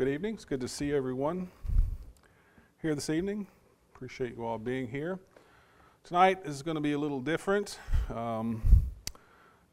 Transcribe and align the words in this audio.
Good 0.00 0.08
evening. 0.08 0.32
It's 0.32 0.46
good 0.46 0.62
to 0.62 0.68
see 0.68 0.94
everyone 0.94 1.50
here 2.80 2.94
this 2.94 3.10
evening. 3.10 3.46
Appreciate 3.94 4.34
you 4.34 4.46
all 4.46 4.56
being 4.56 4.88
here. 4.88 5.18
Tonight 6.04 6.38
is 6.46 6.62
going 6.62 6.76
to 6.76 6.80
be 6.80 6.94
a 6.94 6.98
little 6.98 7.20
different. 7.20 7.78
Um, 8.08 8.62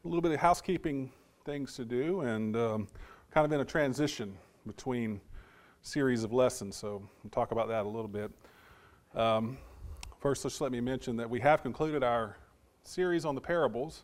a 0.03 0.05
little 0.05 0.19
bit 0.19 0.33
of 0.33 0.39
housekeeping 0.41 1.13
things 1.45 1.77
to 1.77 1.85
do, 1.85 2.19
and 2.19 2.57
um, 2.57 2.87
kind 3.31 3.45
of 3.45 3.53
in 3.53 3.61
a 3.61 3.63
transition 3.63 4.35
between 4.65 5.21
series 5.81 6.25
of 6.25 6.33
lessons. 6.33 6.75
So 6.75 7.01
we'll 7.23 7.31
talk 7.31 7.53
about 7.53 7.69
that 7.69 7.85
a 7.85 7.89
little 7.89 8.09
bit. 8.09 8.29
Um, 9.15 9.57
first, 10.19 10.43
just 10.43 10.59
let 10.59 10.73
me 10.73 10.81
mention 10.81 11.15
that 11.15 11.29
we 11.29 11.39
have 11.39 11.63
concluded 11.63 12.03
our 12.03 12.35
series 12.83 13.23
on 13.23 13.33
the 13.33 13.39
parables, 13.39 14.03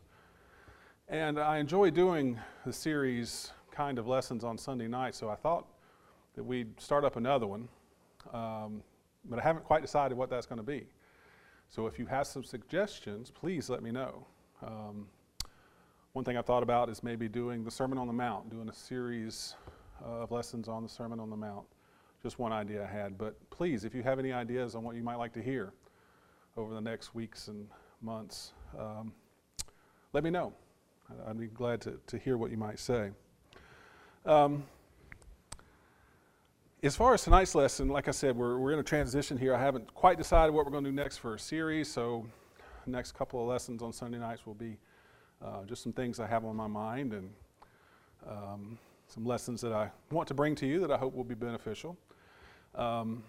and 1.10 1.38
I 1.38 1.58
enjoy 1.58 1.90
doing 1.90 2.40
the 2.66 2.72
series 2.72 3.52
kind 3.72 4.00
of 4.00 4.08
lessons 4.08 4.46
on 4.46 4.58
Sunday 4.58 4.88
night. 4.88 5.16
So 5.16 5.28
I 5.28 5.36
thought 5.36 5.68
that 6.36 6.44
we'd 6.44 6.80
start 6.80 7.04
up 7.04 7.16
another 7.16 7.48
one, 7.48 7.68
um, 8.34 8.82
but 9.26 9.40
I 9.40 9.44
haven't 9.44 9.66
quite 9.66 9.82
decided 9.82 10.18
what 10.18 10.30
that's 10.30 10.46
going 10.46 10.58
to 10.58 10.66
be. 10.66 10.88
So 11.70 11.88
if 11.88 11.98
you 11.98 12.06
have 12.06 12.28
some 12.28 12.44
suggestions, 12.44 13.32
please 13.32 13.70
let 13.70 13.82
me 13.82 13.92
know. 13.92 14.26
Um, 14.62 15.08
one 16.14 16.24
thing 16.24 16.38
I've 16.38 16.46
thought 16.46 16.64
about 16.64 16.90
is 16.90 17.02
maybe 17.02 17.28
doing 17.28 17.64
the 17.64 17.72
Sermon 17.72 17.98
on 17.98 18.08
the 18.08 18.14
Mount, 18.14 18.50
doing 18.52 18.70
a 18.70 18.74
series 18.74 19.56
of 20.04 20.32
lessons 20.32 20.68
on 20.68 20.84
the 20.84 20.90
Sermon 20.90 21.20
on 21.20 21.30
the 21.30 21.36
Mount. 21.36 21.66
Just 22.22 22.40
one 22.40 22.52
idea 22.52 22.84
I 22.84 22.88
had. 22.88 23.18
But 23.18 23.36
please, 23.50 23.84
if 23.84 23.96
you 23.96 24.04
have 24.04 24.20
any 24.20 24.32
ideas 24.32 24.76
on 24.76 24.84
what 24.84 24.96
you 24.96 25.04
might 25.04 25.16
like 25.16 25.34
to 25.34 25.42
hear 25.42 25.74
over 26.56 26.74
the 26.74 26.82
next 26.82 27.16
weeks 27.16 27.48
and 27.48 27.68
months, 28.02 28.54
um, 28.78 29.12
let 30.14 30.24
me 30.24 30.30
know. 30.30 30.54
I'd 31.28 31.40
be 31.40 31.48
glad 31.48 31.82
to, 31.82 32.00
to 32.08 32.18
hear 32.18 32.38
what 32.38 32.52
you 32.52 32.58
might 32.58 32.80
say. 32.80 33.10
Um, 34.26 34.64
as 36.84 36.98
far 36.98 37.14
as 37.14 37.24
tonight's 37.24 37.56
lesson, 37.56 37.88
like 37.88 38.10
I 38.10 38.12
said, 38.12 38.36
we're, 38.36 38.58
we're 38.58 38.74
in 38.74 38.80
a 38.80 38.84
transition 38.84 39.38
here. 39.38 39.56
I 39.56 39.60
haven't 39.60 39.94
quite 39.94 40.18
decided 40.18 40.54
what 40.54 40.66
we're 40.66 40.72
going 40.72 40.84
to 40.84 40.90
do 40.90 40.96
next 40.96 41.18
for 41.18 41.36
a 41.36 41.40
series, 41.40 41.90
so 41.90 42.26
next 42.86 43.14
couple 43.14 43.42
of 43.42 43.48
lessons 43.48 43.82
on 43.82 43.94
Sunday 43.94 44.18
nights 44.18 44.46
will 44.46 44.54
be 44.54 44.78
uh, 45.42 45.64
just 45.64 45.82
some 45.82 45.94
things 45.94 46.20
I 46.20 46.28
have 46.28 46.44
on 46.44 46.58
my 46.58 46.68
mind 46.68 47.14
and 47.14 47.30
um, 48.30 48.78
some 49.08 49.26
lessons 49.26 49.62
that 49.62 49.72
I 49.72 49.90
want 50.12 50.28
to 50.28 50.34
bring 50.34 50.56
to 50.56 50.66
you 50.66 50.82
that 50.82 50.92
I 50.92 50.98
hope 50.98 51.16
will 51.16 51.24
be 51.24 51.36
beneficial. 51.36 51.98
Um, 52.76 53.24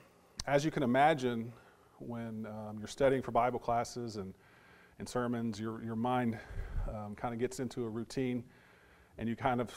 as 0.49 0.65
you 0.65 0.73
can 0.73 0.83
imagine, 0.83 1.53
when 2.01 2.47
um, 2.47 2.79
you're 2.81 2.89
studying 2.89 3.23
for 3.23 3.31
Bible 3.31 3.61
classes 3.61 4.17
and, 4.17 4.35
and 4.99 5.09
sermons, 5.09 5.61
your, 5.61 5.81
your 5.85 5.97
mind 5.97 6.39
um, 6.89 7.15
kind 7.15 7.33
of 7.33 7.39
gets 7.39 7.61
into 7.61 7.85
a 7.85 7.89
routine 7.89 8.43
and 9.17 9.29
you 9.29 9.37
kind 9.37 9.61
of 9.61 9.73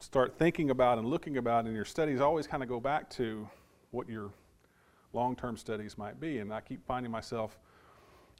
start 0.00 0.38
thinking 0.38 0.70
about 0.70 0.98
and 0.98 1.08
looking 1.08 1.38
about 1.38 1.66
in 1.66 1.74
your 1.74 1.84
studies 1.84 2.20
always 2.20 2.46
kind 2.46 2.62
of 2.62 2.68
go 2.68 2.80
back 2.80 3.10
to 3.10 3.48
what 3.90 4.08
your 4.08 4.30
long-term 5.12 5.56
studies 5.56 5.98
might 5.98 6.20
be. 6.20 6.38
And 6.38 6.52
i 6.52 6.60
keep 6.60 6.84
finding 6.86 7.10
myself 7.10 7.58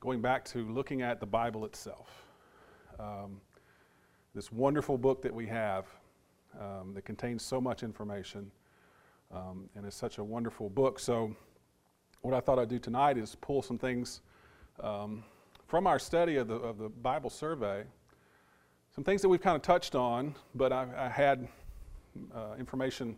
going 0.00 0.20
back 0.20 0.44
to 0.46 0.68
looking 0.70 1.02
at 1.02 1.20
the 1.20 1.26
bible 1.26 1.64
itself. 1.64 2.24
Um, 3.00 3.40
this 4.34 4.52
wonderful 4.52 4.98
book 4.98 5.22
that 5.22 5.34
we 5.34 5.46
have 5.46 5.86
um, 6.60 6.92
that 6.94 7.04
contains 7.04 7.42
so 7.42 7.60
much 7.60 7.82
information 7.82 8.50
um, 9.34 9.68
and 9.74 9.86
is 9.86 9.94
such 9.94 10.18
a 10.18 10.24
wonderful 10.24 10.70
book. 10.70 10.98
So 10.98 11.34
what 12.22 12.34
i 12.34 12.40
thought 12.40 12.58
i'd 12.58 12.68
do 12.68 12.78
tonight 12.78 13.16
is 13.16 13.34
pull 13.36 13.62
some 13.62 13.78
things 13.78 14.20
um, 14.82 15.22
from 15.66 15.86
our 15.86 15.98
study 15.98 16.36
of 16.36 16.48
the, 16.48 16.54
of 16.54 16.78
the 16.78 16.88
bible 16.88 17.30
survey 17.30 17.84
some 18.98 19.04
things 19.04 19.22
that 19.22 19.28
we've 19.28 19.40
kind 19.40 19.54
of 19.54 19.62
touched 19.62 19.94
on, 19.94 20.34
but 20.56 20.72
I, 20.72 20.88
I 20.96 21.08
had 21.08 21.46
uh, 22.34 22.54
information 22.58 23.16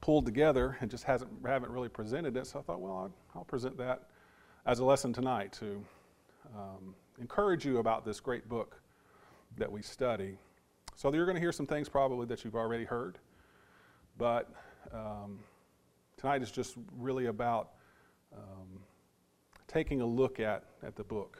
pulled 0.00 0.26
together 0.26 0.76
and 0.80 0.90
just 0.90 1.04
hasn't 1.04 1.30
haven't 1.46 1.70
really 1.70 1.88
presented 1.88 2.36
it. 2.36 2.48
So 2.48 2.58
I 2.58 2.62
thought, 2.62 2.80
well, 2.80 2.92
I'll, 2.92 3.12
I'll 3.36 3.44
present 3.44 3.78
that 3.78 4.08
as 4.66 4.80
a 4.80 4.84
lesson 4.84 5.12
tonight 5.12 5.52
to 5.60 5.84
um, 6.56 6.96
encourage 7.20 7.64
you 7.64 7.78
about 7.78 8.04
this 8.04 8.18
great 8.18 8.48
book 8.48 8.82
that 9.56 9.70
we 9.70 9.82
study. 9.82 10.36
So 10.96 11.14
you're 11.14 11.26
going 11.26 11.36
to 11.36 11.40
hear 11.40 11.52
some 11.52 11.68
things 11.68 11.88
probably 11.88 12.26
that 12.26 12.44
you've 12.44 12.56
already 12.56 12.84
heard, 12.84 13.18
but 14.18 14.50
um, 14.92 15.38
tonight 16.16 16.42
is 16.42 16.50
just 16.50 16.74
really 16.98 17.26
about 17.26 17.70
um, 18.36 18.80
taking 19.68 20.00
a 20.00 20.06
look 20.06 20.40
at, 20.40 20.64
at 20.82 20.96
the 20.96 21.04
book 21.04 21.38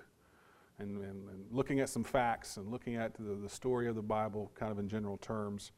and, 0.82 0.98
and, 0.98 1.28
and, 1.28 1.44
looking 1.50 1.80
at 1.80 1.88
some 1.88 2.04
facts 2.04 2.56
and 2.56 2.70
looking 2.70 2.96
at 2.96 3.14
the, 3.14 3.34
the, 3.42 3.48
story 3.48 3.88
of 3.88 3.94
the 3.94 4.02
Bible 4.02 4.50
kind 4.54 4.70
of 4.72 4.78
in 4.78 4.88
general 4.88 5.16
terms. 5.18 5.72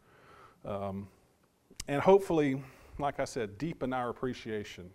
Um, 0.64 1.08
and 1.88 2.00
hopefully, 2.00 2.62
like 2.98 3.20
I 3.20 3.24
said, 3.24 3.58
deepen 3.58 3.92
our 3.92 4.08
appreciation 4.08 4.90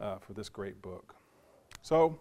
uh, 0.00 0.18
for 0.18 0.32
this 0.32 0.48
great 0.48 0.80
book. 0.80 1.14
So, 1.82 2.18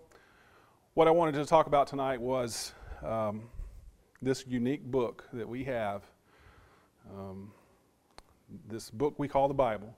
what 0.96 1.08
I 1.08 1.12
wanted 1.12 1.36
to 1.36 1.46
talk 1.46 1.68
about 1.68 1.88
tonight 1.88 2.20
was 2.20 2.74
um, 3.04 3.44
this 4.22 4.46
unique 4.48 4.84
book 4.84 5.28
that 5.34 5.48
we 5.48 5.64
have. 5.66 6.04
Um, 7.12 7.52
this 8.68 8.90
book 8.90 9.16
we 9.18 9.28
call 9.28 9.48
the 9.48 9.54
Bible, 9.54 9.96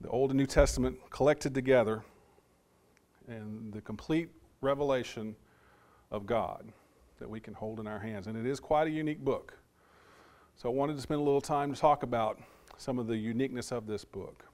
the 0.00 0.08
Old 0.08 0.30
and 0.30 0.38
New 0.38 0.46
Testament 0.46 0.98
collected 1.10 1.54
together, 1.54 2.02
and 3.28 3.72
the 3.72 3.80
complete 3.80 4.30
revelation 4.60 5.36
of 6.10 6.26
God 6.26 6.72
that 7.18 7.28
we 7.28 7.40
can 7.40 7.54
hold 7.54 7.80
in 7.80 7.86
our 7.86 7.98
hands. 7.98 8.26
And 8.26 8.36
it 8.36 8.48
is 8.48 8.60
quite 8.60 8.86
a 8.86 8.90
unique 8.90 9.24
book. 9.24 9.54
So 10.56 10.68
I 10.68 10.72
wanted 10.72 10.96
to 10.96 11.02
spend 11.02 11.20
a 11.20 11.24
little 11.24 11.40
time 11.40 11.72
to 11.72 11.80
talk 11.80 12.02
about 12.02 12.40
some 12.76 12.98
of 12.98 13.06
the 13.06 13.16
uniqueness 13.16 13.72
of 13.72 13.86
this 13.86 14.04
book. 14.04 14.44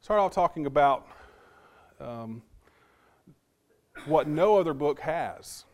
Start 0.00 0.20
off 0.20 0.32
talking 0.32 0.66
about 0.66 1.06
um, 2.00 2.42
what 4.06 4.28
no 4.28 4.56
other 4.56 4.74
book 4.74 5.00
has. 5.00 5.64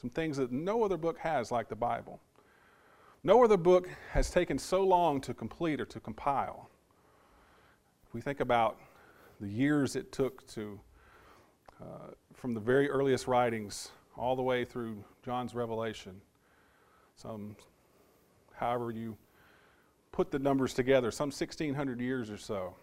Some 0.00 0.10
things 0.10 0.36
that 0.36 0.50
no 0.50 0.82
other 0.82 0.96
book 0.96 1.18
has, 1.18 1.52
like 1.52 1.68
the 1.68 1.76
Bible. 1.76 2.20
No 3.24 3.44
other 3.44 3.56
book 3.56 3.88
has 4.10 4.30
taken 4.30 4.58
so 4.58 4.82
long 4.82 5.20
to 5.20 5.32
complete 5.32 5.80
or 5.80 5.84
to 5.84 6.00
compile. 6.00 6.68
If 8.06 8.14
we 8.14 8.20
think 8.20 8.40
about 8.40 8.78
the 9.40 9.48
years 9.48 9.94
it 9.94 10.10
took 10.10 10.46
to 10.48 10.80
from 12.34 12.54
the 12.54 12.60
very 12.60 12.90
earliest 12.90 13.28
writings 13.28 13.90
all 14.16 14.34
the 14.34 14.42
way 14.42 14.64
through 14.64 15.04
John's 15.24 15.54
Revelation. 15.54 16.20
Some, 17.14 17.56
however 18.54 18.90
you 18.90 19.16
put 20.10 20.30
the 20.30 20.38
numbers 20.38 20.74
together, 20.74 21.10
some 21.10 21.28
1,600 21.28 22.00
years 22.00 22.30
or 22.30 22.36
so 22.36 22.74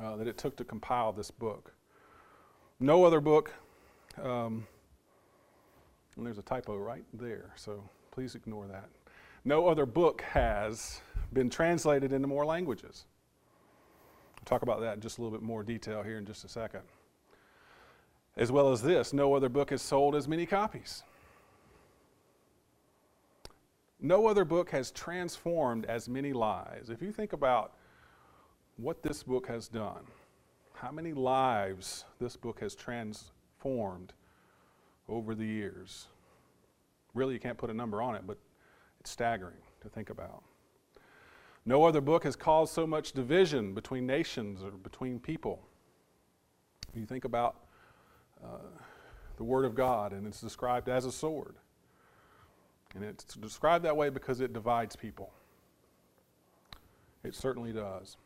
uh, 0.00 0.16
that 0.16 0.26
it 0.26 0.38
took 0.38 0.56
to 0.56 0.64
compile 0.64 1.12
this 1.12 1.30
book. 1.30 1.74
No 2.80 3.04
other 3.04 3.20
book, 3.20 3.52
um, 4.22 4.66
and 6.16 6.26
there's 6.26 6.38
a 6.38 6.42
typo 6.42 6.76
right 6.76 7.04
there, 7.12 7.52
so 7.56 7.82
please 8.10 8.34
ignore 8.34 8.66
that. 8.66 8.88
No 9.44 9.68
other 9.68 9.86
book 9.86 10.22
has 10.22 11.00
been 11.32 11.50
translated 11.50 12.12
into 12.12 12.26
more 12.26 12.46
languages. 12.46 13.04
I'll 14.38 14.44
talk 14.44 14.62
about 14.62 14.80
that 14.80 14.94
in 14.94 15.00
just 15.00 15.18
a 15.18 15.22
little 15.22 15.36
bit 15.36 15.44
more 15.44 15.62
detail 15.62 16.02
here 16.02 16.18
in 16.18 16.24
just 16.24 16.44
a 16.44 16.48
second. 16.48 16.82
As 18.36 18.50
well 18.50 18.72
as 18.72 18.82
this, 18.82 19.12
no 19.12 19.34
other 19.34 19.48
book 19.48 19.70
has 19.70 19.80
sold 19.80 20.16
as 20.16 20.26
many 20.26 20.46
copies. 20.46 21.02
No 24.00 24.26
other 24.26 24.44
book 24.44 24.70
has 24.70 24.90
transformed 24.90 25.86
as 25.86 26.08
many 26.08 26.32
lives. 26.32 26.90
If 26.90 27.00
you 27.00 27.12
think 27.12 27.32
about 27.32 27.72
what 28.76 29.02
this 29.02 29.22
book 29.22 29.46
has 29.46 29.68
done, 29.68 30.04
how 30.74 30.90
many 30.90 31.12
lives 31.12 32.04
this 32.20 32.36
book 32.36 32.60
has 32.60 32.74
transformed 32.74 34.12
over 35.08 35.34
the 35.34 35.46
years. 35.46 36.08
Really, 37.14 37.34
you 37.34 37.40
can't 37.40 37.56
put 37.56 37.70
a 37.70 37.74
number 37.74 38.02
on 38.02 38.16
it, 38.16 38.26
but 38.26 38.36
it's 39.00 39.10
staggering 39.10 39.62
to 39.80 39.88
think 39.88 40.10
about. 40.10 40.42
No 41.64 41.84
other 41.84 42.00
book 42.00 42.24
has 42.24 42.36
caused 42.36 42.74
so 42.74 42.86
much 42.86 43.12
division 43.12 43.72
between 43.72 44.06
nations 44.06 44.62
or 44.62 44.72
between 44.72 45.18
people. 45.18 45.62
If 46.90 46.98
you 46.98 47.06
think 47.06 47.24
about 47.24 47.56
the 49.36 49.44
Word 49.44 49.64
of 49.64 49.74
God, 49.74 50.12
and 50.12 50.26
it's 50.26 50.40
described 50.40 50.88
as 50.88 51.04
a 51.04 51.12
sword. 51.12 51.56
And 52.94 53.02
it's 53.02 53.24
described 53.24 53.84
that 53.84 53.96
way 53.96 54.08
because 54.08 54.40
it 54.40 54.52
divides 54.52 54.94
people. 54.94 55.32
It 57.24 57.34
certainly 57.34 57.72
does, 57.72 58.16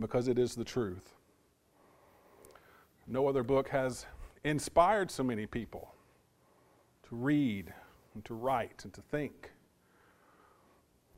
because 0.00 0.26
it 0.26 0.38
is 0.38 0.54
the 0.54 0.64
truth. 0.64 1.14
No 3.06 3.28
other 3.28 3.42
book 3.42 3.68
has 3.68 4.06
inspired 4.42 5.10
so 5.10 5.22
many 5.22 5.46
people 5.46 5.94
to 7.08 7.14
read 7.16 7.72
and 8.14 8.24
to 8.24 8.34
write 8.34 8.84
and 8.84 8.92
to 8.94 9.02
think. 9.02 9.50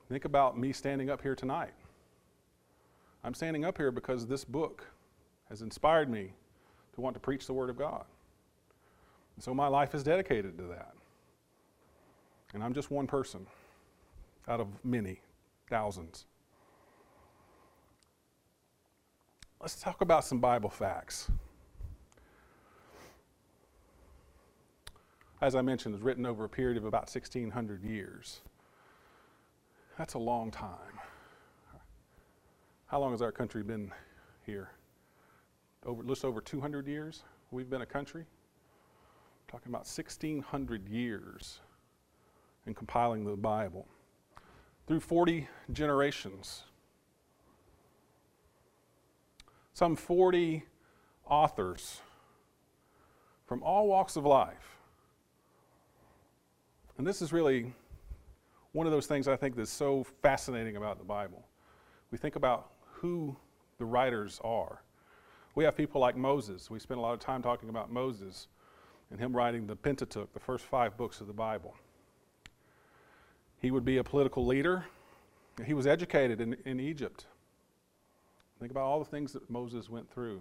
Think 0.08 0.24
about 0.24 0.58
me 0.58 0.72
standing 0.72 1.08
up 1.08 1.22
here 1.22 1.34
tonight. 1.34 1.72
I'm 3.24 3.34
standing 3.34 3.64
up 3.64 3.78
here 3.78 3.90
because 3.90 4.26
this 4.26 4.44
book 4.44 4.86
has 5.48 5.62
inspired 5.62 6.10
me 6.10 6.32
to 6.94 7.00
want 7.00 7.14
to 7.14 7.20
preach 7.20 7.46
the 7.46 7.52
Word 7.52 7.70
of 7.70 7.76
God. 7.76 8.04
And 9.36 9.44
so 9.44 9.54
my 9.54 9.66
life 9.66 9.94
is 9.94 10.02
dedicated 10.02 10.56
to 10.58 10.64
that. 10.64 10.94
And 12.54 12.62
I'm 12.62 12.74
just 12.74 12.90
one 12.90 13.06
person 13.06 13.46
out 14.48 14.60
of 14.60 14.68
many, 14.84 15.20
thousands. 15.70 16.26
Let's 19.60 19.76
talk 19.76 20.00
about 20.00 20.24
some 20.24 20.40
Bible 20.40 20.68
facts. 20.68 21.30
As 25.40 25.54
I 25.54 25.62
mentioned, 25.62 25.94
it's 25.94 26.04
written 26.04 26.26
over 26.26 26.44
a 26.44 26.48
period 26.48 26.76
of 26.76 26.84
about 26.84 27.02
1,600 27.02 27.82
years. 27.82 28.40
That's 29.98 30.14
a 30.14 30.18
long 30.18 30.50
time. 30.50 31.00
How 32.86 33.00
long 33.00 33.12
has 33.12 33.22
our 33.22 33.32
country 33.32 33.62
been 33.62 33.90
here? 34.44 34.70
Over, 35.84 36.02
just 36.04 36.24
over 36.24 36.40
200 36.40 36.86
years 36.86 37.22
we've 37.50 37.68
been 37.68 37.82
a 37.82 37.86
country. 37.86 38.24
talking 39.48 39.68
about 39.68 39.80
1,600 39.80 40.88
years 40.88 41.60
in 42.66 42.74
compiling 42.74 43.24
the 43.24 43.36
Bible. 43.36 43.86
Through 44.86 45.00
40 45.00 45.48
generations. 45.72 46.62
Some 49.74 49.96
40 49.96 50.64
authors 51.26 52.00
from 53.46 53.62
all 53.62 53.88
walks 53.88 54.16
of 54.16 54.24
life. 54.24 54.78
And 56.96 57.06
this 57.06 57.20
is 57.20 57.32
really 57.32 57.74
one 58.72 58.86
of 58.86 58.92
those 58.92 59.06
things 59.06 59.28
I 59.28 59.36
think 59.36 59.56
that's 59.56 59.70
so 59.70 60.04
fascinating 60.22 60.76
about 60.76 60.98
the 60.98 61.04
Bible. 61.04 61.44
We 62.10 62.18
think 62.18 62.36
about 62.36 62.70
who 62.84 63.36
the 63.78 63.84
writers 63.84 64.40
are. 64.44 64.82
We 65.54 65.64
have 65.64 65.76
people 65.76 66.00
like 66.00 66.16
Moses. 66.16 66.70
We 66.70 66.78
spend 66.78 66.98
a 66.98 67.02
lot 67.02 67.12
of 67.12 67.20
time 67.20 67.42
talking 67.42 67.68
about 67.68 67.92
Moses 67.92 68.48
and 69.10 69.20
him 69.20 69.36
writing 69.36 69.66
the 69.66 69.76
Pentateuch, 69.76 70.32
the 70.32 70.40
first 70.40 70.64
five 70.64 70.96
books 70.96 71.20
of 71.20 71.26
the 71.26 71.32
Bible. 71.32 71.74
He 73.60 73.70
would 73.70 73.84
be 73.84 73.98
a 73.98 74.04
political 74.04 74.46
leader. 74.46 74.86
He 75.64 75.74
was 75.74 75.86
educated 75.86 76.40
in, 76.40 76.56
in 76.64 76.80
Egypt. 76.80 77.26
Think 78.58 78.70
about 78.70 78.84
all 78.84 78.98
the 78.98 79.04
things 79.04 79.32
that 79.34 79.48
Moses 79.50 79.90
went 79.90 80.10
through. 80.10 80.40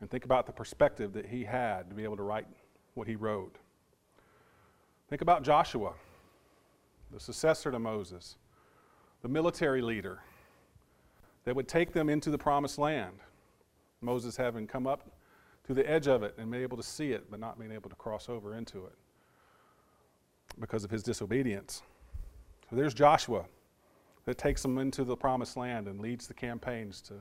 And 0.00 0.08
think 0.08 0.24
about 0.24 0.46
the 0.46 0.52
perspective 0.52 1.12
that 1.14 1.26
he 1.26 1.44
had 1.44 1.88
to 1.88 1.94
be 1.94 2.04
able 2.04 2.16
to 2.16 2.22
write 2.22 2.46
what 2.94 3.08
he 3.08 3.16
wrote. 3.16 3.56
Think 5.08 5.22
about 5.22 5.42
Joshua, 5.42 5.94
the 7.10 7.18
successor 7.18 7.72
to 7.72 7.78
Moses, 7.78 8.36
the 9.22 9.28
military 9.28 9.82
leader 9.82 10.20
that 11.44 11.56
would 11.56 11.66
take 11.66 11.92
them 11.92 12.08
into 12.08 12.30
the 12.30 12.38
promised 12.38 12.78
land. 12.78 13.16
Moses 14.00 14.36
having 14.36 14.66
come 14.66 14.86
up 14.86 15.10
to 15.66 15.74
the 15.74 15.88
edge 15.88 16.06
of 16.06 16.22
it 16.22 16.34
and 16.38 16.50
been 16.50 16.62
able 16.62 16.76
to 16.76 16.82
see 16.82 17.12
it, 17.12 17.30
but 17.30 17.40
not 17.40 17.58
being 17.58 17.72
able 17.72 17.90
to 17.90 17.96
cross 17.96 18.28
over 18.28 18.54
into 18.54 18.86
it 18.86 18.94
because 20.58 20.84
of 20.84 20.90
his 20.90 21.02
disobedience. 21.02 21.82
So 22.70 22.76
there's 22.76 22.94
Joshua 22.94 23.44
that 24.24 24.38
takes 24.38 24.62
them 24.62 24.78
into 24.78 25.04
the 25.04 25.16
promised 25.16 25.56
land 25.56 25.88
and 25.88 26.00
leads 26.00 26.26
the 26.26 26.34
campaigns 26.34 27.00
to 27.02 27.14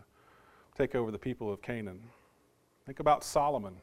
take 0.77 0.95
over 0.95 1.11
the 1.11 1.19
people 1.19 1.51
of 1.51 1.61
Canaan. 1.61 2.01
Think 2.85 2.99
about 2.99 3.23
Solomon, 3.23 3.75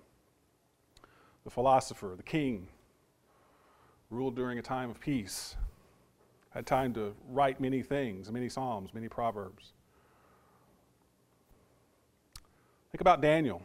the 1.44 1.50
philosopher, 1.50 2.14
the 2.16 2.22
king, 2.22 2.68
ruled 4.10 4.36
during 4.36 4.58
a 4.58 4.62
time 4.62 4.90
of 4.90 5.00
peace, 5.00 5.56
had 6.50 6.66
time 6.66 6.94
to 6.94 7.14
write 7.28 7.60
many 7.60 7.82
things, 7.82 8.30
many 8.30 8.48
psalms, 8.48 8.94
many 8.94 9.08
proverbs. 9.08 9.72
Think 12.94 13.00
about 13.00 13.20
Daniel, 13.20 13.60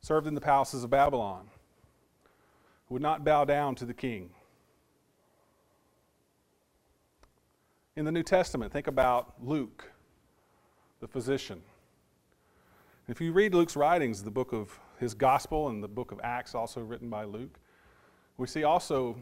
served 0.00 0.26
in 0.26 0.34
the 0.34 0.40
palaces 0.40 0.82
of 0.82 0.90
Babylon, 0.90 1.46
who 2.88 2.94
would 2.96 3.02
not 3.02 3.24
bow 3.24 3.44
down 3.44 3.76
to 3.76 3.84
the 3.84 3.94
king. 3.94 4.30
In 7.94 8.04
the 8.04 8.10
New 8.10 8.24
Testament, 8.24 8.72
think 8.72 8.88
about 8.88 9.34
Luke, 9.40 9.92
the 10.98 11.06
physician. 11.06 11.62
If 13.06 13.20
you 13.20 13.30
read 13.30 13.54
Luke's 13.54 13.76
writings, 13.76 14.24
the 14.24 14.30
book 14.32 14.52
of 14.52 14.76
his 14.98 15.14
gospel 15.14 15.68
and 15.68 15.80
the 15.80 15.86
book 15.86 16.10
of 16.10 16.18
Acts, 16.24 16.56
also 16.56 16.80
written 16.80 17.08
by 17.08 17.22
Luke, 17.22 17.60
we 18.38 18.48
see 18.48 18.64
also 18.64 19.16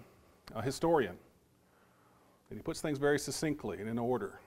a 0.54 0.62
historian. 0.62 1.18
And 2.48 2.58
he 2.58 2.62
puts 2.62 2.80
things 2.80 2.96
very 2.96 3.18
succinctly 3.18 3.80
and 3.80 3.88
in 3.90 3.98
order 3.98 4.40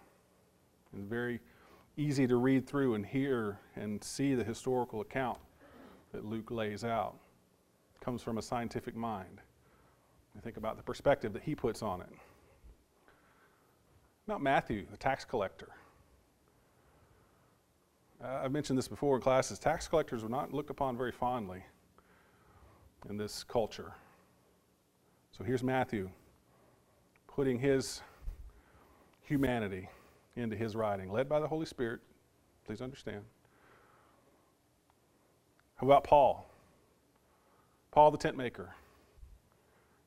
and 0.94 1.08
very 1.08 1.40
easy 1.98 2.28
to 2.28 2.36
read 2.38 2.68
through 2.68 2.96
and 2.96 3.06
hear 3.06 3.60
and 3.76 4.04
see 4.04 4.36
the 4.36 4.44
historical 4.44 5.02
account 5.02 5.38
that 6.12 6.26
Luke 6.26 6.52
lays 6.52 6.84
out. 6.84 7.16
It 7.96 8.04
comes 8.04 8.22
from 8.22 8.38
a 8.38 8.42
scientific 8.42 8.96
mind. 8.96 9.42
You 10.36 10.42
think 10.42 10.58
about 10.58 10.78
the 10.78 10.84
perspective 10.84 11.34
that 11.34 11.44
he 11.44 11.54
puts 11.54 11.82
on 11.82 12.02
it. 12.02 12.10
About 14.28 14.42
Matthew, 14.42 14.86
the 14.90 14.98
tax 14.98 15.26
collector. 15.26 15.70
Uh, 18.24 18.42
I've 18.44 18.52
mentioned 18.52 18.78
this 18.78 18.88
before 18.88 19.16
in 19.18 19.22
classes. 19.22 19.60
Tax 19.60 19.88
collectors 19.88 20.24
were 20.24 20.30
not 20.30 20.54
looked 20.54 20.70
upon 20.70 20.98
very 20.98 21.12
fondly 21.12 21.64
in 23.10 23.18
this 23.18 23.44
culture. 23.44 23.94
So 25.38 25.44
here's 25.44 25.64
Matthew 25.64 26.10
putting 27.28 27.60
his 27.60 28.02
humanity 29.24 29.90
into 30.36 30.56
his 30.56 30.76
writing, 30.76 31.12
led 31.12 31.30
by 31.30 31.40
the 31.40 31.48
Holy 31.48 31.66
Spirit. 31.66 32.00
Please 32.66 32.82
understand. 32.82 33.24
How 35.76 35.88
about 35.88 36.04
Paul? 36.04 36.50
Paul 37.92 38.12
the 38.12 38.18
tent 38.18 38.38
maker, 38.38 38.74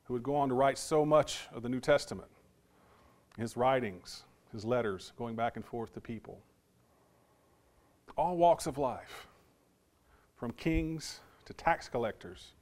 who 0.05 0.14
would 0.14 0.23
go 0.23 0.34
on 0.37 0.49
to 0.49 0.55
write 0.55 0.78
so 0.78 1.05
much 1.05 1.46
of 1.52 1.62
the 1.62 1.69
New 1.69 1.81
Testament, 1.81 2.28
his 3.38 3.56
writings, 3.56 4.25
his 4.52 4.64
letters, 4.64 5.12
going 5.19 5.37
back 5.37 5.56
and 5.56 5.64
forth 5.64 5.93
to 5.94 6.00
people. 6.00 6.40
All 8.17 8.37
walks 8.37 8.67
of 8.67 8.78
life, 8.78 9.26
from 10.37 10.52
kings 10.52 11.20
to 11.44 11.52
tax 11.52 11.88
collectors, 11.88 12.52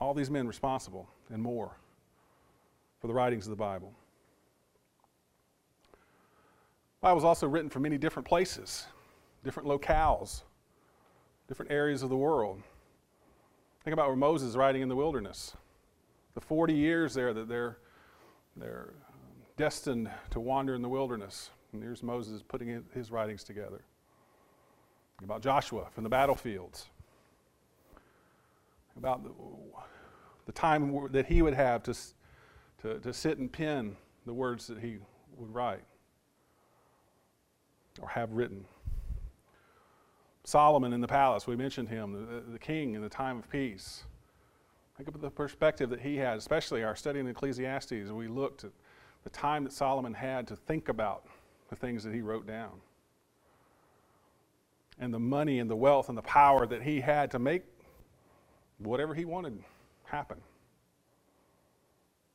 all 0.00 0.12
these 0.12 0.30
men 0.30 0.46
responsible 0.46 1.08
and 1.30 1.40
more 1.40 1.76
for 3.00 3.06
the 3.06 3.14
writings 3.14 3.46
of 3.46 3.50
the 3.50 3.56
Bible. 3.56 3.92
Bible 7.04 7.16
was 7.16 7.24
also 7.24 7.46
written 7.46 7.68
from 7.68 7.82
many 7.82 7.98
different 7.98 8.26
places, 8.26 8.86
different 9.44 9.68
locales, 9.68 10.40
different 11.48 11.70
areas 11.70 12.02
of 12.02 12.08
the 12.08 12.16
world. 12.16 12.62
Think 13.84 13.92
about 13.92 14.06
where 14.06 14.16
Moses 14.16 14.48
is 14.48 14.56
writing 14.56 14.80
in 14.80 14.88
the 14.88 14.96
wilderness. 14.96 15.54
The 16.32 16.40
40 16.40 16.72
years 16.72 17.12
there 17.12 17.34
that 17.34 17.46
they're, 17.46 17.76
they're 18.56 18.94
um, 19.10 19.18
destined 19.58 20.10
to 20.30 20.40
wander 20.40 20.74
in 20.74 20.80
the 20.80 20.88
wilderness. 20.88 21.50
And 21.74 21.82
here's 21.82 22.02
Moses 22.02 22.40
putting 22.40 22.82
his 22.94 23.10
writings 23.10 23.44
together. 23.44 23.82
Think 25.18 25.24
about 25.24 25.42
Joshua 25.42 25.88
from 25.92 26.04
the 26.04 26.10
battlefields. 26.10 26.88
About 28.96 29.22
the, 29.24 29.30
the 30.46 30.52
time 30.52 31.10
that 31.12 31.26
he 31.26 31.42
would 31.42 31.52
have 31.52 31.82
to, 31.82 31.94
to, 32.80 32.98
to 33.00 33.12
sit 33.12 33.36
and 33.36 33.52
pen 33.52 33.94
the 34.24 34.32
words 34.32 34.66
that 34.68 34.78
he 34.78 34.96
would 35.36 35.52
write 35.52 35.84
or 38.00 38.08
have 38.08 38.32
written. 38.32 38.64
Solomon 40.44 40.92
in 40.92 41.00
the 41.00 41.08
palace, 41.08 41.46
we 41.46 41.56
mentioned 41.56 41.88
him, 41.88 42.12
the, 42.12 42.52
the 42.52 42.58
king 42.58 42.94
in 42.94 43.02
the 43.02 43.08
time 43.08 43.38
of 43.38 43.50
peace. 43.50 44.04
Think 44.96 45.08
of 45.08 45.20
the 45.20 45.30
perspective 45.30 45.90
that 45.90 46.00
he 46.00 46.16
had, 46.16 46.38
especially 46.38 46.84
our 46.84 46.94
study 46.94 47.18
in 47.18 47.26
Ecclesiastes. 47.26 48.10
We 48.10 48.28
looked 48.28 48.64
at 48.64 48.70
the 49.24 49.30
time 49.30 49.64
that 49.64 49.72
Solomon 49.72 50.12
had 50.12 50.46
to 50.48 50.56
think 50.56 50.88
about 50.88 51.26
the 51.70 51.76
things 51.76 52.04
that 52.04 52.14
he 52.14 52.20
wrote 52.20 52.46
down, 52.46 52.72
and 55.00 55.12
the 55.12 55.18
money 55.18 55.58
and 55.58 55.68
the 55.68 55.76
wealth 55.76 56.08
and 56.08 56.16
the 56.16 56.22
power 56.22 56.66
that 56.66 56.82
he 56.82 57.00
had 57.00 57.30
to 57.30 57.38
make 57.38 57.62
whatever 58.78 59.14
he 59.14 59.24
wanted 59.24 59.58
happen. 60.04 60.36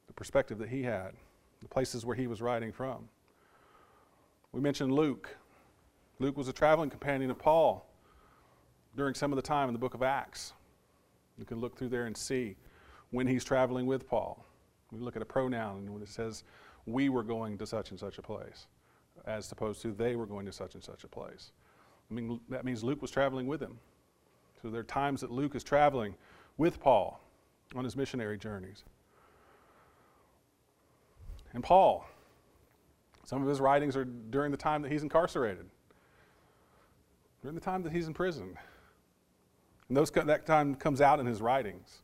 The 0.08 0.14
perspective 0.14 0.58
that 0.58 0.70
he 0.70 0.84
had, 0.84 1.12
the 1.62 1.68
places 1.68 2.06
where 2.06 2.16
he 2.16 2.28
was 2.28 2.42
writing 2.42 2.72
from. 2.72 3.08
We 4.52 4.60
mentioned 4.60 4.92
Luke, 4.92 5.38
Luke 6.20 6.38
was 6.38 6.50
a 6.50 6.54
traveling 6.54 6.90
companion 6.90 7.32
of 7.32 7.40
Paul 7.40 7.86
during 8.96 9.14
some 9.14 9.32
of 9.32 9.38
the 9.38 9.42
time 9.42 9.70
in 9.70 9.74
the 9.74 9.80
book 9.80 9.94
of 9.94 10.04
Acts. 10.04 10.54
You 11.38 11.46
can 11.46 11.60
look 11.60 11.78
through 11.78 11.90
there 11.90 12.06
and 12.06 12.16
see 12.16 12.58
when 13.12 13.26
he's 13.26 13.46
traveling 13.46 13.86
with 13.86 14.08
Paul. 14.08 14.46
We 14.92 15.00
look 15.00 15.16
at 15.16 15.22
a 15.22 15.26
pronoun 15.26 15.78
and 15.80 15.94
when 15.94 16.02
it 16.02 16.10
says, 16.10 16.44
we 16.86 17.08
were 17.08 17.24
going 17.24 17.58
to 17.58 17.66
such 17.66 17.92
and 17.92 18.00
such 18.00 18.18
a 18.18 18.22
place, 18.22 18.68
as 19.26 19.50
opposed 19.52 19.82
to 19.84 19.94
they 19.94 20.18
were 20.18 20.26
going 20.26 20.46
to 20.46 20.52
such 20.52 20.76
and 20.76 20.84
such 20.84 21.06
a 21.06 21.08
place. 21.08 21.52
I 22.12 22.14
mean, 22.14 22.42
that 22.50 22.66
means 22.66 22.84
Luke 22.84 23.02
was 23.02 23.12
traveling 23.12 23.48
with 23.48 23.62
him. 23.62 23.80
So 24.62 24.70
there 24.70 24.82
are 24.82 24.86
times 24.86 25.22
that 25.22 25.32
Luke 25.32 25.56
is 25.56 25.64
traveling 25.64 26.16
with 26.58 26.82
Paul 26.82 27.22
on 27.76 27.86
his 27.86 27.96
missionary 27.96 28.38
journeys. 28.38 28.84
And 31.54 31.64
Paul, 31.64 32.06
some 33.24 33.42
of 33.42 33.48
his 33.48 33.62
writings 33.62 33.96
are 33.96 34.06
during 34.06 34.52
the 34.52 34.58
time 34.58 34.82
that 34.82 34.92
he's 34.92 35.04
incarcerated 35.04 35.66
during 37.42 37.56
the 37.56 37.62
time 37.62 37.84
that 37.84 37.92
he's 37.92 38.08
in 38.08 38.14
prison. 38.14 38.58
And 39.88 39.98
those, 39.98 40.12
that 40.12 40.46
time 40.46 40.76
comes 40.76 41.02
out 41.02 41.20
in 41.20 41.26
his 41.26 41.42
writings. 41.42 42.02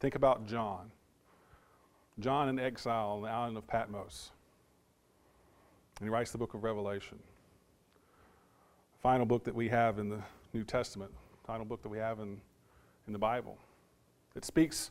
Think 0.00 0.14
about 0.14 0.46
John. 0.46 0.90
John 2.18 2.48
in 2.48 2.58
exile 2.58 3.10
on 3.10 3.22
the 3.22 3.28
island 3.28 3.56
of 3.56 3.66
Patmos. 3.66 4.32
And 5.98 6.06
he 6.06 6.10
writes 6.10 6.32
the 6.32 6.38
book 6.38 6.54
of 6.54 6.64
Revelation. 6.64 7.18
The 8.94 9.02
final 9.02 9.24
book 9.24 9.44
that 9.44 9.54
we 9.54 9.68
have 9.68 9.98
in 9.98 10.08
the 10.08 10.20
New 10.52 10.64
Testament, 10.64 11.12
final 11.46 11.64
book 11.64 11.82
that 11.82 11.88
we 11.88 11.98
have 11.98 12.18
in, 12.18 12.40
in 13.06 13.12
the 13.12 13.18
Bible. 13.18 13.56
It 14.34 14.44
speaks 14.44 14.90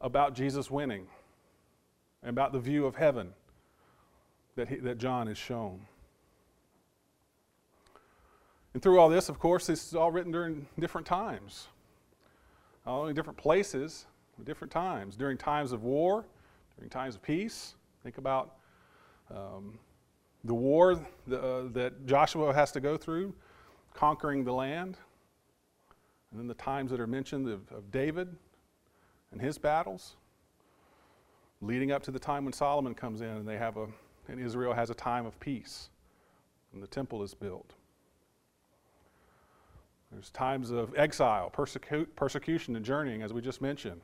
about 0.00 0.34
Jesus 0.34 0.70
winning 0.70 1.06
and 2.22 2.30
about 2.30 2.52
the 2.52 2.58
view 2.58 2.84
of 2.84 2.96
heaven 2.96 3.32
that, 4.56 4.68
he, 4.68 4.76
that 4.76 4.98
John 4.98 5.28
has 5.28 5.38
shown. 5.38 5.80
And 8.74 8.82
through 8.82 8.98
all 8.98 9.08
this, 9.08 9.28
of 9.28 9.38
course, 9.38 9.66
this 9.66 9.86
is 9.86 9.94
all 9.94 10.10
written 10.10 10.32
during 10.32 10.66
different 10.78 11.06
times. 11.06 11.68
Not 12.86 12.98
only 12.98 13.12
different 13.12 13.38
places, 13.38 14.06
different 14.44 14.72
times. 14.72 15.16
During 15.16 15.36
times 15.36 15.72
of 15.72 15.82
war, 15.82 16.24
during 16.76 16.90
times 16.90 17.14
of 17.14 17.22
peace. 17.22 17.74
Think 18.02 18.18
about 18.18 18.56
um, 19.30 19.78
the 20.44 20.54
war 20.54 21.00
the, 21.26 21.40
uh, 21.40 21.68
that 21.72 22.06
Joshua 22.06 22.52
has 22.52 22.72
to 22.72 22.80
go 22.80 22.96
through, 22.96 23.34
conquering 23.94 24.44
the 24.44 24.52
land. 24.52 24.96
And 26.30 26.40
then 26.40 26.48
the 26.48 26.54
times 26.54 26.90
that 26.90 27.00
are 27.00 27.06
mentioned 27.06 27.48
of, 27.48 27.70
of 27.70 27.90
David 27.90 28.34
and 29.30 29.40
his 29.40 29.58
battles, 29.58 30.16
leading 31.60 31.92
up 31.92 32.02
to 32.04 32.10
the 32.10 32.18
time 32.18 32.44
when 32.44 32.52
Solomon 32.52 32.94
comes 32.94 33.20
in 33.20 33.28
and 33.28 33.46
they 33.46 33.58
have 33.58 33.76
a, 33.76 33.86
and 34.28 34.40
Israel 34.40 34.72
has 34.72 34.90
a 34.90 34.94
time 34.94 35.26
of 35.26 35.38
peace, 35.40 35.90
and 36.72 36.82
the 36.82 36.86
temple 36.86 37.22
is 37.22 37.34
built. 37.34 37.74
There's 40.12 40.30
times 40.30 40.70
of 40.70 40.94
exile, 40.96 41.50
persecu- 41.50 42.06
persecution, 42.16 42.76
and 42.76 42.84
journeying, 42.84 43.22
as 43.22 43.32
we 43.32 43.40
just 43.40 43.62
mentioned. 43.62 44.00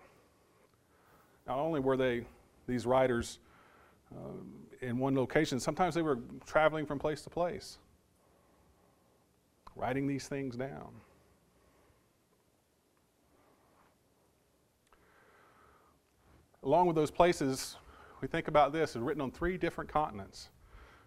Not 1.47 1.59
only 1.59 1.81
were 1.81 1.97
they, 1.97 2.25
these 2.67 2.87
writers, 2.87 3.39
uh, 4.15 4.31
in 4.81 4.99
one 4.99 5.15
location, 5.15 5.61
sometimes 5.61 5.95
they 5.95 6.03
were 6.03 6.19
traveling 6.47 6.87
from 6.87 6.99
place 6.99 7.21
to 7.23 7.31
place, 7.31 7.79
writing 9.77 10.07
these 10.07 10.27
things 10.29 10.57
down. 10.57 10.89
Along 16.63 16.87
with 16.87 16.97
those 16.97 17.11
places, 17.11 17.77
we 18.21 18.29
think 18.29 18.49
about 18.49 18.73
this, 18.73 18.97
it's 18.97 19.03
written 19.03 19.21
on 19.21 19.31
three 19.31 19.59
different 19.59 19.91
continents 19.91 20.49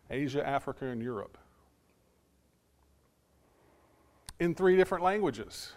Asia, 0.10 0.46
Africa, 0.48 0.86
and 0.86 1.02
Europe. 1.02 1.38
In 4.42 4.56
three 4.56 4.76
different 4.76 5.04
languages 5.04 5.74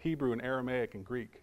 Hebrew 0.00 0.32
and 0.32 0.42
Aramaic 0.42 0.94
and 0.94 1.02
Greek. 1.02 1.40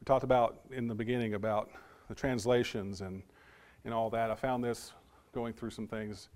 We 0.00 0.06
talked 0.06 0.24
about 0.24 0.60
in 0.70 0.88
the 0.88 0.94
beginning 0.94 1.34
about 1.34 1.70
the 2.08 2.14
translations 2.14 3.02
and, 3.02 3.22
and 3.84 3.92
all 3.92 4.08
that. 4.08 4.30
I 4.30 4.34
found 4.34 4.64
this 4.64 4.94
going 5.34 5.52
through 5.52 5.68
some 5.68 5.86
things. 5.86 6.30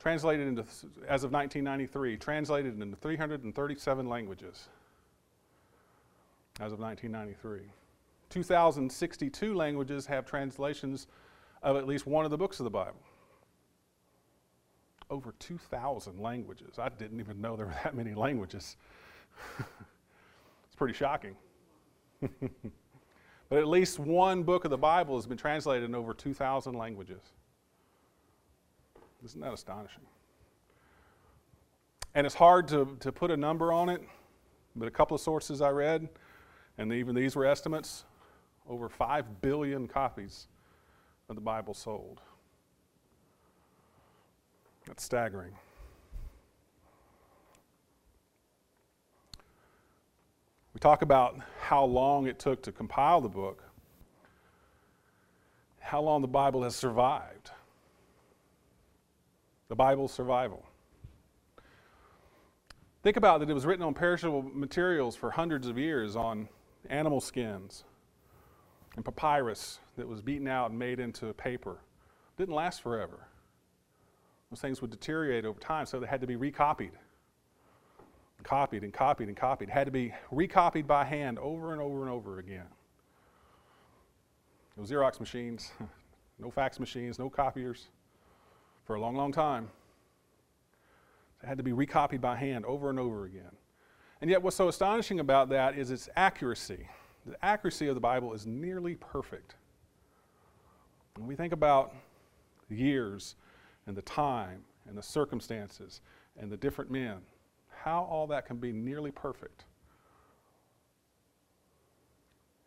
Translated 0.00 0.48
into, 0.48 0.62
as 1.06 1.22
of 1.22 1.30
1993, 1.30 2.16
translated 2.16 2.82
into 2.82 2.96
337 2.96 4.08
languages 4.08 4.68
as 6.58 6.72
of 6.72 6.80
1993. 6.80 7.70
2,062 8.30 9.54
languages 9.54 10.06
have 10.06 10.26
translations 10.26 11.06
of 11.62 11.76
at 11.76 11.86
least 11.86 12.04
one 12.04 12.24
of 12.24 12.32
the 12.32 12.38
books 12.38 12.58
of 12.58 12.64
the 12.64 12.70
Bible. 12.70 12.98
Over 15.10 15.34
2,000 15.38 16.20
languages. 16.20 16.78
I 16.78 16.88
didn't 16.88 17.20
even 17.20 17.40
know 17.40 17.56
there 17.56 17.66
were 17.66 17.76
that 17.84 17.94
many 17.94 18.14
languages. 18.14 18.76
it's 19.58 20.76
pretty 20.76 20.94
shocking. 20.94 21.36
but 22.20 23.58
at 23.58 23.66
least 23.66 23.98
one 23.98 24.42
book 24.42 24.64
of 24.64 24.70
the 24.70 24.78
Bible 24.78 25.16
has 25.16 25.26
been 25.26 25.38
translated 25.38 25.84
in 25.84 25.94
over 25.94 26.14
2,000 26.14 26.74
languages. 26.74 27.22
Isn't 29.24 29.40
that 29.40 29.52
astonishing? 29.52 30.04
And 32.14 32.26
it's 32.26 32.34
hard 32.34 32.68
to, 32.68 32.96
to 33.00 33.12
put 33.12 33.30
a 33.30 33.36
number 33.36 33.72
on 33.72 33.88
it, 33.88 34.00
but 34.76 34.88
a 34.88 34.90
couple 34.90 35.14
of 35.14 35.20
sources 35.20 35.60
I 35.60 35.70
read 35.70 36.08
and 36.80 36.94
even 36.94 37.14
these 37.14 37.36
were 37.36 37.44
estimates 37.44 38.04
over 38.66 38.88
5 38.88 39.42
billion 39.42 39.86
copies 39.86 40.48
of 41.28 41.34
the 41.34 41.40
Bible 41.42 41.74
sold. 41.74 42.22
That's 44.86 45.02
staggering. 45.04 45.52
We 50.74 50.80
talk 50.80 51.02
about 51.02 51.38
how 51.60 51.84
long 51.84 52.26
it 52.26 52.38
took 52.38 52.62
to 52.62 52.72
compile 52.72 53.20
the 53.20 53.28
book, 53.28 53.62
how 55.80 56.00
long 56.00 56.22
the 56.22 56.28
Bible 56.28 56.62
has 56.62 56.76
survived. 56.76 57.50
The 59.68 59.76
Bible's 59.76 60.12
survival. 60.12 60.64
Think 63.02 63.16
about 63.16 63.40
that 63.40 63.48
it 63.48 63.54
was 63.54 63.64
written 63.64 63.84
on 63.84 63.94
perishable 63.94 64.42
materials 64.42 65.16
for 65.16 65.30
hundreds 65.30 65.66
of 65.66 65.78
years 65.78 66.16
on 66.16 66.48
animal 66.88 67.20
skins, 67.20 67.84
and 68.96 69.04
papyrus 69.04 69.78
that 69.96 70.08
was 70.08 70.20
beaten 70.20 70.48
out 70.48 70.70
and 70.70 70.78
made 70.78 71.00
into 71.00 71.32
paper. 71.34 71.78
Didn't 72.36 72.54
last 72.54 72.82
forever. 72.82 73.26
Those 74.50 74.60
things 74.60 74.80
would 74.80 74.90
deteriorate 74.90 75.44
over 75.44 75.60
time, 75.60 75.86
so 75.86 76.00
they 76.00 76.06
had 76.06 76.20
to 76.20 76.26
be 76.26 76.36
recopied. 76.36 76.92
Copied 78.42 78.82
and 78.82 78.92
copied 78.92 79.28
and 79.28 79.36
copied. 79.36 79.68
Had 79.68 79.84
to 79.84 79.92
be 79.92 80.12
recopied 80.32 80.86
by 80.86 81.04
hand 81.04 81.38
over 81.38 81.72
and 81.72 81.80
over 81.80 82.02
and 82.02 82.10
over 82.10 82.38
again. 82.38 82.66
No 84.76 84.84
Xerox 84.84 85.20
machines, 85.20 85.72
no 86.38 86.50
fax 86.50 86.80
machines, 86.80 87.18
no 87.18 87.28
copiers 87.28 87.88
for 88.86 88.96
a 88.96 89.00
long, 89.00 89.14
long 89.14 89.30
time. 89.30 89.68
It 91.42 91.46
had 91.46 91.58
to 91.58 91.64
be 91.64 91.72
recopied 91.72 92.20
by 92.20 92.36
hand 92.36 92.64
over 92.64 92.90
and 92.90 92.98
over 92.98 93.24
again. 93.24 93.52
And 94.20 94.30
yet, 94.30 94.42
what's 94.42 94.56
so 94.56 94.68
astonishing 94.68 95.20
about 95.20 95.48
that 95.50 95.76
is 95.78 95.90
its 95.90 96.08
accuracy. 96.16 96.88
The 97.26 97.36
accuracy 97.44 97.88
of 97.88 97.94
the 97.94 98.00
Bible 98.00 98.32
is 98.32 98.46
nearly 98.46 98.94
perfect. 98.96 99.54
When 101.16 101.26
we 101.26 101.36
think 101.36 101.52
about 101.52 101.94
years 102.68 103.36
and 103.86 103.96
the 103.96 104.02
time 104.02 104.62
and 104.88 104.96
the 104.96 105.02
circumstances 105.02 106.00
and 106.38 106.50
the 106.50 106.56
different 106.56 106.90
men, 106.90 107.18
how 107.68 108.02
all 108.10 108.26
that 108.28 108.46
can 108.46 108.56
be 108.56 108.72
nearly 108.72 109.10
perfect. 109.10 109.64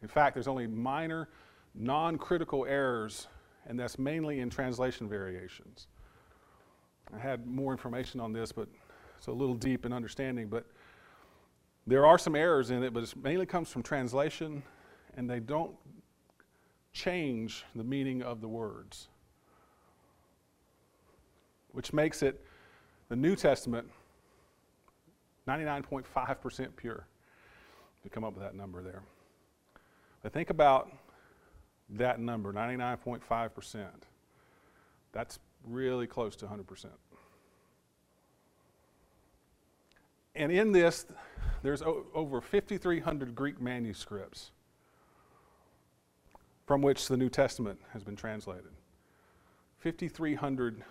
In 0.01 0.07
fact, 0.07 0.35
there's 0.35 0.47
only 0.47 0.67
minor, 0.67 1.29
non 1.73 2.17
critical 2.17 2.65
errors, 2.65 3.27
and 3.67 3.79
that's 3.79 3.97
mainly 3.97 4.41
in 4.41 4.49
translation 4.49 5.07
variations. 5.07 5.87
I 7.13 7.19
had 7.19 7.47
more 7.47 7.71
information 7.71 8.19
on 8.19 8.33
this, 8.33 8.51
but 8.51 8.67
it's 9.17 9.27
a 9.27 9.31
little 9.31 9.55
deep 9.55 9.85
in 9.85 9.93
understanding. 9.93 10.47
But 10.47 10.65
there 11.87 12.05
are 12.05 12.17
some 12.17 12.35
errors 12.35 12.71
in 12.71 12.83
it, 12.83 12.93
but 12.93 13.03
it 13.03 13.15
mainly 13.15 13.45
comes 13.45 13.69
from 13.69 13.83
translation, 13.83 14.63
and 15.15 15.29
they 15.29 15.39
don't 15.39 15.75
change 16.91 17.65
the 17.75 17.83
meaning 17.83 18.21
of 18.21 18.41
the 18.41 18.47
words, 18.47 19.07
which 21.73 21.91
makes 21.91 22.23
it 22.23 22.43
the 23.09 23.15
New 23.15 23.35
Testament 23.35 23.89
99.5% 25.47 26.75
pure. 26.77 27.05
To 28.03 28.09
come 28.09 28.25
up 28.25 28.33
with 28.33 28.43
that 28.43 28.53
number 28.53 28.83
there. 28.83 29.01
But 30.23 30.33
think 30.33 30.49
about 30.49 30.91
that 31.91 32.19
number, 32.19 32.51
99.5%. 32.51 33.85
That's 35.13 35.39
really 35.65 36.05
close 36.05 36.35
to 36.37 36.45
100%. 36.45 36.87
And 40.35 40.51
in 40.51 40.73
this, 40.73 41.05
there's 41.61 41.81
over 41.81 42.41
5,300 42.41 43.35
Greek 43.35 43.61
manuscripts 43.61 44.51
from 46.65 46.81
which 46.81 47.07
the 47.07 47.15
New 47.15 47.29
Testament 47.29 47.79
has 47.93 48.03
been 48.03 48.17
translated. 48.17 48.71
5,300 49.79 50.83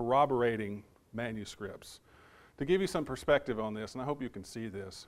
corroborating 0.00 0.82
manuscripts. 1.12 2.00
To 2.56 2.64
give 2.64 2.80
you 2.80 2.86
some 2.86 3.04
perspective 3.04 3.60
on 3.60 3.74
this, 3.74 3.92
and 3.92 4.00
I 4.00 4.06
hope 4.06 4.22
you 4.22 4.30
can 4.30 4.44
see 4.44 4.66
this, 4.66 5.06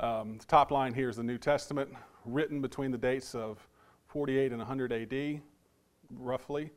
um, 0.00 0.38
the 0.38 0.46
top 0.46 0.70
line 0.70 0.94
here 0.94 1.10
is 1.10 1.16
the 1.16 1.22
New 1.22 1.36
Testament, 1.36 1.90
written 2.24 2.62
between 2.62 2.90
the 2.90 2.96
dates 2.96 3.34
of 3.34 3.68
48 4.06 4.50
and 4.52 4.60
100 4.60 4.92
AD, 4.94 5.42
roughly. 6.10 6.70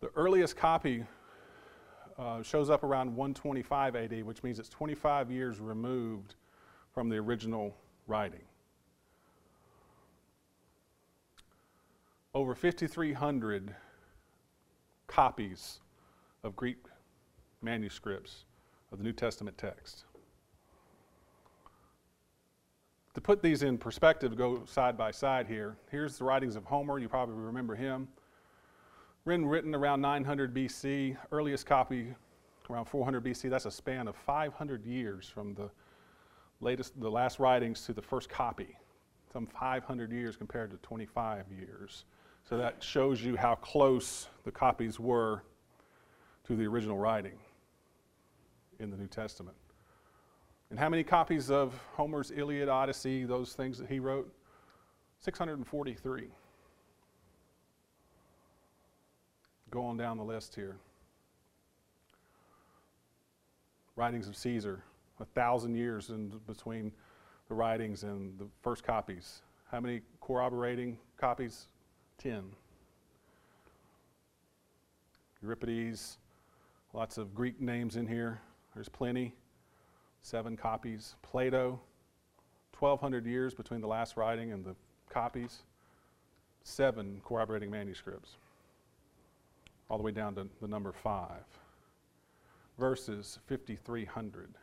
The 0.00 0.08
earliest 0.16 0.56
copy 0.56 1.04
uh, 2.18 2.42
shows 2.42 2.70
up 2.70 2.82
around 2.82 3.14
125 3.14 3.96
AD, 3.96 4.24
which 4.24 4.42
means 4.42 4.58
it's 4.58 4.70
25 4.70 5.30
years 5.30 5.60
removed 5.60 6.36
from 6.94 7.10
the 7.10 7.16
original 7.16 7.76
writing. 8.06 8.40
Over 12.32 12.54
5,300 12.54 13.74
copies 15.14 15.78
of 16.42 16.56
Greek 16.56 16.78
manuscripts 17.62 18.46
of 18.90 18.98
the 18.98 19.04
New 19.04 19.12
Testament 19.12 19.56
text. 19.56 20.06
To 23.14 23.20
put 23.20 23.40
these 23.40 23.62
in 23.62 23.78
perspective, 23.78 24.36
go 24.36 24.64
side 24.66 24.98
by 24.98 25.12
side 25.12 25.46
here. 25.46 25.76
Here's 25.88 26.18
the 26.18 26.24
writings 26.24 26.56
of 26.56 26.64
Homer. 26.64 26.98
You 26.98 27.08
probably 27.08 27.36
remember 27.36 27.76
him. 27.76 28.08
Written, 29.24 29.46
written 29.46 29.72
around 29.72 30.00
900 30.00 30.52
BC, 30.52 31.16
earliest 31.30 31.64
copy 31.64 32.08
around 32.68 32.86
400 32.86 33.22
BC. 33.22 33.48
That's 33.48 33.66
a 33.66 33.70
span 33.70 34.08
of 34.08 34.16
500 34.16 34.84
years 34.84 35.28
from 35.28 35.54
the 35.54 35.70
latest, 36.60 37.00
the 37.00 37.10
last 37.10 37.38
writings 37.38 37.86
to 37.86 37.92
the 37.92 38.02
first 38.02 38.28
copy. 38.28 38.76
Some 39.32 39.46
500 39.46 40.10
years 40.10 40.36
compared 40.36 40.72
to 40.72 40.76
25 40.78 41.44
years. 41.56 42.04
So 42.48 42.58
that 42.58 42.82
shows 42.82 43.22
you 43.22 43.36
how 43.36 43.54
close 43.54 44.28
the 44.44 44.52
copies 44.52 45.00
were 45.00 45.42
to 46.46 46.54
the 46.54 46.66
original 46.66 46.98
writing 46.98 47.38
in 48.78 48.90
the 48.90 48.96
New 48.98 49.06
Testament. 49.06 49.56
And 50.68 50.78
how 50.78 50.90
many 50.90 51.04
copies 51.04 51.50
of 51.50 51.72
Homer's 51.94 52.30
Iliad, 52.30 52.68
Odyssey, 52.68 53.24
those 53.24 53.54
things 53.54 53.78
that 53.78 53.88
he 53.88 53.98
wrote? 53.98 54.30
643. 55.20 56.28
Go 59.70 59.84
on 59.86 59.96
down 59.96 60.18
the 60.18 60.24
list 60.24 60.54
here. 60.54 60.76
Writings 63.96 64.28
of 64.28 64.36
Caesar, 64.36 64.82
a 65.18 65.24
thousand 65.24 65.76
years 65.76 66.10
in 66.10 66.28
between 66.46 66.92
the 67.48 67.54
writings 67.54 68.02
and 68.02 68.38
the 68.38 68.46
first 68.62 68.84
copies. 68.84 69.40
How 69.70 69.80
many 69.80 70.02
corroborating 70.20 70.98
copies? 71.16 71.68
Ten. 72.18 72.44
Euripides, 75.42 76.18
lots 76.92 77.18
of 77.18 77.34
Greek 77.34 77.60
names 77.60 77.96
in 77.96 78.06
here. 78.06 78.40
There's 78.74 78.88
plenty. 78.88 79.34
Seven 80.22 80.56
copies. 80.56 81.16
Plato, 81.22 81.80
1,200 82.78 83.26
years 83.26 83.54
between 83.54 83.80
the 83.80 83.86
last 83.86 84.16
writing 84.16 84.52
and 84.52 84.64
the 84.64 84.74
copies. 85.10 85.62
Seven 86.62 87.20
corroborating 87.24 87.70
manuscripts. 87.70 88.36
All 89.90 89.98
the 89.98 90.04
way 90.04 90.12
down 90.12 90.34
to 90.36 90.48
the 90.62 90.68
number 90.68 90.92
five. 90.92 91.44
Verses 92.78 93.38
5,300. 93.48 94.54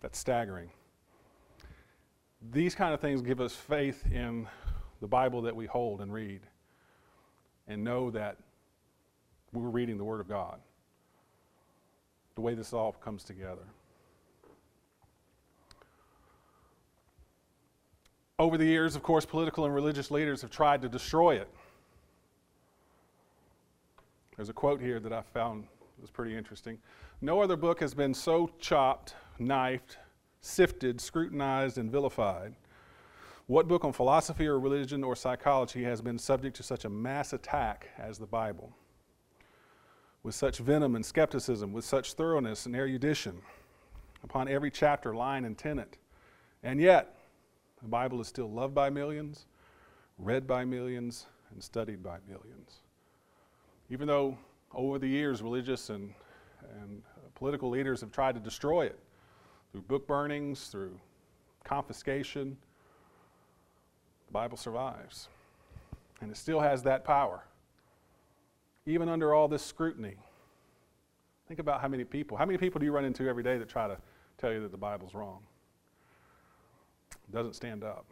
That's 0.00 0.18
staggering. 0.18 0.70
These 2.52 2.74
kind 2.74 2.94
of 2.94 3.00
things 3.00 3.22
give 3.22 3.40
us 3.40 3.54
faith 3.54 4.04
in 4.10 4.46
the 5.00 5.06
Bible 5.06 5.42
that 5.42 5.56
we 5.56 5.66
hold 5.66 6.00
and 6.00 6.12
read 6.12 6.40
and 7.68 7.82
know 7.82 8.10
that 8.10 8.36
we're 9.52 9.68
reading 9.68 9.96
the 9.96 10.04
Word 10.04 10.20
of 10.20 10.28
God. 10.28 10.58
The 12.34 12.40
way 12.40 12.54
this 12.54 12.72
all 12.72 12.92
comes 12.92 13.24
together. 13.24 13.62
Over 18.38 18.58
the 18.58 18.66
years, 18.66 18.96
of 18.96 19.02
course, 19.02 19.24
political 19.24 19.64
and 19.64 19.74
religious 19.74 20.10
leaders 20.10 20.42
have 20.42 20.50
tried 20.50 20.82
to 20.82 20.88
destroy 20.88 21.36
it. 21.36 21.48
There's 24.36 24.50
a 24.50 24.52
quote 24.52 24.80
here 24.80 25.00
that 25.00 25.12
I 25.12 25.22
found 25.22 25.64
was 25.98 26.10
pretty 26.10 26.36
interesting. 26.36 26.76
No 27.22 27.40
other 27.40 27.56
book 27.56 27.80
has 27.80 27.94
been 27.94 28.12
so 28.12 28.50
chopped, 28.60 29.14
knifed, 29.38 29.96
sifted, 30.40 31.00
scrutinized, 31.00 31.78
and 31.78 31.90
vilified. 31.90 32.54
What 33.46 33.68
book 33.68 33.84
on 33.84 33.92
philosophy 33.92 34.46
or 34.46 34.58
religion 34.58 35.04
or 35.04 35.14
psychology 35.14 35.84
has 35.84 36.00
been 36.00 36.18
subject 36.18 36.56
to 36.56 36.62
such 36.62 36.84
a 36.84 36.88
mass 36.88 37.32
attack 37.32 37.88
as 37.96 38.18
the 38.18 38.26
Bible? 38.26 38.72
With 40.22 40.34
such 40.34 40.58
venom 40.58 40.96
and 40.96 41.06
skepticism, 41.06 41.72
with 41.72 41.84
such 41.84 42.14
thoroughness 42.14 42.66
and 42.66 42.74
erudition 42.74 43.40
upon 44.24 44.48
every 44.48 44.70
chapter, 44.70 45.14
line, 45.14 45.44
and 45.44 45.56
tenet. 45.56 45.96
And 46.64 46.80
yet, 46.80 47.16
the 47.80 47.88
Bible 47.88 48.20
is 48.20 48.26
still 48.26 48.50
loved 48.50 48.74
by 48.74 48.90
millions, 48.90 49.46
read 50.18 50.46
by 50.46 50.64
millions, 50.64 51.26
and 51.52 51.62
studied 51.62 52.02
by 52.02 52.18
millions. 52.28 52.80
Even 53.90 54.08
though 54.08 54.36
over 54.74 54.98
the 54.98 55.06
years 55.06 55.42
religious 55.42 55.90
and, 55.90 56.12
and 56.80 57.02
political 57.36 57.70
leaders 57.70 58.00
have 58.00 58.10
tried 58.10 58.34
to 58.34 58.40
destroy 58.40 58.86
it 58.86 58.98
through 59.76 59.82
book 59.82 60.06
burnings, 60.06 60.68
through 60.68 60.98
confiscation, 61.62 62.56
the 64.26 64.32
Bible 64.32 64.56
survives. 64.56 65.28
And 66.22 66.30
it 66.30 66.38
still 66.38 66.60
has 66.60 66.82
that 66.84 67.04
power. 67.04 67.44
Even 68.86 69.10
under 69.10 69.34
all 69.34 69.48
this 69.48 69.62
scrutiny. 69.62 70.14
Think 71.46 71.60
about 71.60 71.82
how 71.82 71.88
many 71.88 72.04
people, 72.04 72.38
how 72.38 72.46
many 72.46 72.56
people 72.56 72.78
do 72.78 72.86
you 72.86 72.92
run 72.92 73.04
into 73.04 73.28
every 73.28 73.42
day 73.42 73.58
that 73.58 73.68
try 73.68 73.86
to 73.86 73.98
tell 74.38 74.50
you 74.50 74.62
that 74.62 74.72
the 74.72 74.78
Bible's 74.78 75.14
wrong? 75.14 75.40
It 77.28 77.34
doesn't 77.34 77.54
stand 77.54 77.84
up. 77.84 78.06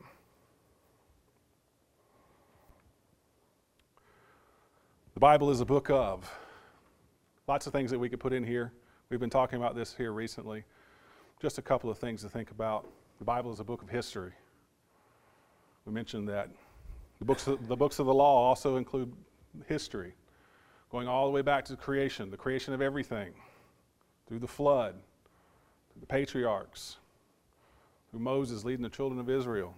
The 5.15 5.21
Bible 5.21 5.51
is 5.51 5.63
a 5.63 5.65
book 5.65 5.89
of. 5.89 6.31
Lots 7.49 7.67
of 7.67 7.73
things 7.73 7.91
that 7.91 7.99
we 7.99 8.11
could 8.11 8.21
put 8.21 8.35
in 8.35 8.45
here. 8.45 8.71
We've 9.09 9.21
been 9.21 9.31
talking 9.31 9.59
about 9.59 9.75
this 9.75 9.95
here 9.95 10.13
recently. 10.13 10.65
Just 11.45 11.59
a 11.59 11.63
couple 11.63 11.91
of 11.91 11.99
things 11.99 12.23
to 12.23 12.31
think 12.31 12.53
about. 12.53 12.89
The 13.19 13.25
Bible 13.27 13.53
is 13.53 13.61
a 13.61 13.65
book 13.65 13.83
of 13.83 13.91
history. 13.91 14.33
We 15.85 15.93
mentioned 15.93 16.27
that. 16.31 16.49
The 17.19 17.27
books, 17.27 17.47
of, 17.47 17.69
the 17.69 17.77
books 17.77 17.99
of 17.99 18.07
the 18.07 18.15
law 18.15 18.49
also 18.49 18.79
include 18.79 19.13
history, 19.67 20.15
going 20.91 21.07
all 21.07 21.27
the 21.27 21.33
way 21.33 21.43
back 21.43 21.67
to 21.67 21.77
creation, 21.77 22.31
the 22.31 22.39
creation 22.39 22.73
of 22.73 22.81
everything, 22.81 23.35
through 24.27 24.39
the 24.39 24.49
flood, 24.49 24.95
through 25.93 26.01
the 26.01 26.07
patriarchs, 26.07 26.97
through 28.11 28.21
Moses 28.21 28.65
leading 28.65 28.83
the 28.83 28.89
children 28.89 29.21
of 29.21 29.29
Israel, 29.29 29.75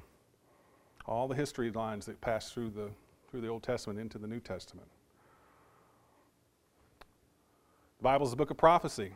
all 1.05 1.26
the 1.26 1.35
history 1.35 1.72
lines 1.72 2.07
that 2.07 2.20
pass 2.20 2.52
through 2.52 2.70
the, 2.70 2.90
through 3.29 3.40
the 3.40 3.48
Old 3.48 3.64
Testament 3.64 3.98
into 3.98 4.18
the 4.18 4.29
New 4.29 4.38
Testament. 4.38 4.87
The 7.98 8.05
Bible 8.05 8.24
is 8.24 8.33
a 8.33 8.37
book 8.37 8.52
of 8.52 8.57
prophecy. 8.57 9.11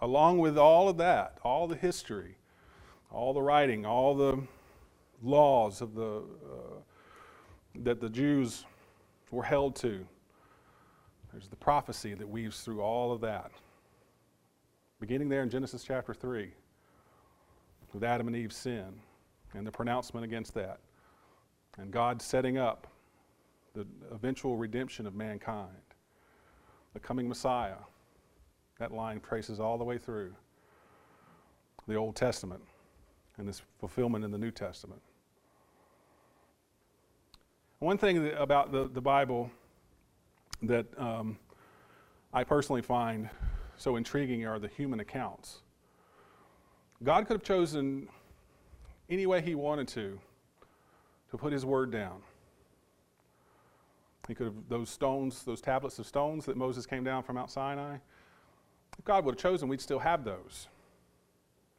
Along 0.00 0.38
with 0.38 0.56
all 0.56 0.88
of 0.88 0.96
that, 0.98 1.38
all 1.42 1.66
the 1.66 1.74
history, 1.74 2.36
all 3.10 3.32
the 3.32 3.42
writing, 3.42 3.84
all 3.84 4.14
the 4.14 4.40
laws 5.22 5.80
of 5.80 5.94
the, 5.94 6.18
uh, 6.18 6.80
that 7.82 8.00
the 8.00 8.08
Jews 8.08 8.64
were 9.30 9.42
held 9.42 9.74
to, 9.76 10.06
there's 11.32 11.48
the 11.48 11.56
prophecy 11.56 12.14
that 12.14 12.28
weaves 12.28 12.60
through 12.60 12.80
all 12.80 13.12
of 13.12 13.20
that. 13.20 13.50
Beginning 15.00 15.28
there 15.28 15.42
in 15.42 15.50
Genesis 15.50 15.84
chapter 15.84 16.14
3, 16.14 16.50
with 17.92 18.04
Adam 18.04 18.26
and 18.26 18.36
Eve's 18.36 18.56
sin 18.56 19.00
and 19.54 19.66
the 19.66 19.70
pronouncement 19.70 20.24
against 20.24 20.54
that, 20.54 20.80
and 21.78 21.90
God 21.90 22.20
setting 22.20 22.58
up 22.58 22.86
the 23.74 23.86
eventual 24.10 24.56
redemption 24.56 25.06
of 25.06 25.14
mankind 25.14 25.68
the 26.94 27.00
coming 27.00 27.28
Messiah. 27.28 27.76
That 28.78 28.92
line 28.92 29.20
traces 29.20 29.58
all 29.60 29.76
the 29.76 29.84
way 29.84 29.98
through 29.98 30.34
the 31.86 31.96
Old 31.96 32.14
Testament 32.16 32.62
and 33.36 33.48
this 33.48 33.62
fulfillment 33.78 34.24
in 34.24 34.30
the 34.30 34.38
New 34.38 34.50
Testament. 34.50 35.00
One 37.80 37.98
thing 37.98 38.32
about 38.36 38.72
the, 38.72 38.88
the 38.88 39.00
Bible 39.00 39.50
that 40.62 40.86
um, 40.98 41.38
I 42.32 42.44
personally 42.44 42.82
find 42.82 43.28
so 43.76 43.96
intriguing 43.96 44.44
are 44.44 44.58
the 44.58 44.68
human 44.68 45.00
accounts. 45.00 45.60
God 47.02 47.26
could 47.26 47.34
have 47.34 47.44
chosen 47.44 48.08
any 49.08 49.26
way 49.26 49.40
He 49.40 49.54
wanted 49.54 49.88
to 49.88 50.18
to 51.30 51.36
put 51.36 51.52
His 51.52 51.64
word 51.64 51.92
down. 51.92 52.20
He 54.26 54.34
could 54.34 54.46
have, 54.46 54.54
those 54.68 54.90
stones, 54.90 55.44
those 55.44 55.60
tablets 55.60 55.98
of 55.98 56.06
stones 56.06 56.44
that 56.46 56.56
Moses 56.56 56.84
came 56.84 57.04
down 57.04 57.22
from 57.22 57.36
Mount 57.36 57.50
Sinai, 57.50 57.98
if 58.96 59.04
God 59.04 59.24
would 59.24 59.34
have 59.34 59.40
chosen, 59.40 59.68
we'd 59.68 59.80
still 59.80 59.98
have 59.98 60.24
those. 60.24 60.68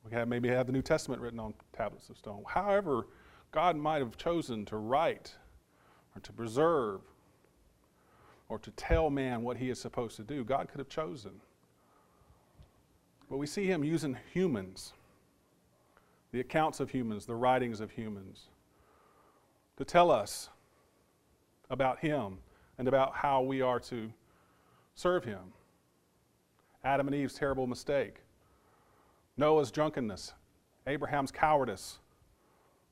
We 0.04 0.12
have 0.12 0.28
maybe 0.28 0.50
have 0.50 0.68
the 0.68 0.74
New 0.74 0.82
Testament 0.82 1.22
written 1.22 1.40
on 1.40 1.54
tablets 1.74 2.10
of 2.10 2.18
stone. 2.18 2.44
However, 2.48 3.08
God 3.52 3.76
might 3.76 4.00
have 4.00 4.18
chosen 4.18 4.66
to 4.66 4.78
write 4.78 5.36
or 6.16 6.22
to 6.22 6.34
preserve 6.34 7.02
or 8.48 8.60
to 8.60 8.72
tell 8.72 9.10
man 9.10 9.44
what 9.44 9.58
he 9.58 9.70
is 9.70 9.80
supposed 9.80 10.16
to 10.18 10.24
do. 10.24 10.44
God 10.44 10.68
could 10.70 10.80
have 10.80 10.90
chosen. 10.90 11.32
But 13.30 13.38
we 13.38 13.46
see 13.46 13.66
him 13.66 13.84
using 13.84 14.18
humans, 14.34 14.94
the 16.32 16.40
accounts 16.40 16.80
of 16.80 16.90
humans, 16.90 17.26
the 17.26 17.36
writings 17.36 17.80
of 17.80 17.92
humans, 17.92 18.48
to 19.78 19.86
tell 19.86 20.12
us 20.12 20.50
about 21.70 22.00
Him 22.00 22.40
and 22.78 22.88
about 22.88 23.16
how 23.16 23.42
we 23.42 23.62
are 23.62 23.80
to 23.82 24.12
serve 24.96 25.24
Him. 25.24 25.54
Adam 26.84 27.08
and 27.08 27.16
Eve's 27.16 27.34
terrible 27.34 27.68
mistake, 27.68 28.22
Noah's 29.38 29.72
drunkenness, 29.72 30.34
Abraham's 30.88 31.32
cowardice 31.32 32.00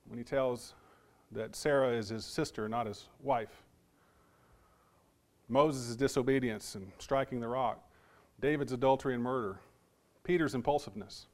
when 0.08 0.18
he 0.18 0.24
tells 0.24 0.74
that 1.32 1.56
Sarah 1.56 1.92
is 1.92 2.10
his 2.10 2.26
sister, 2.26 2.68
not 2.70 2.86
his 2.88 3.06
wife. 3.22 3.64
Moses' 5.50 5.96
disobedience 5.96 6.76
and 6.76 6.92
striking 7.00 7.40
the 7.40 7.48
rock, 7.48 7.82
David's 8.42 8.74
adultery 8.74 9.14
and 9.14 9.24
murder, 9.24 9.60
Peter's 10.24 10.56
impulsiveness, 10.56 11.28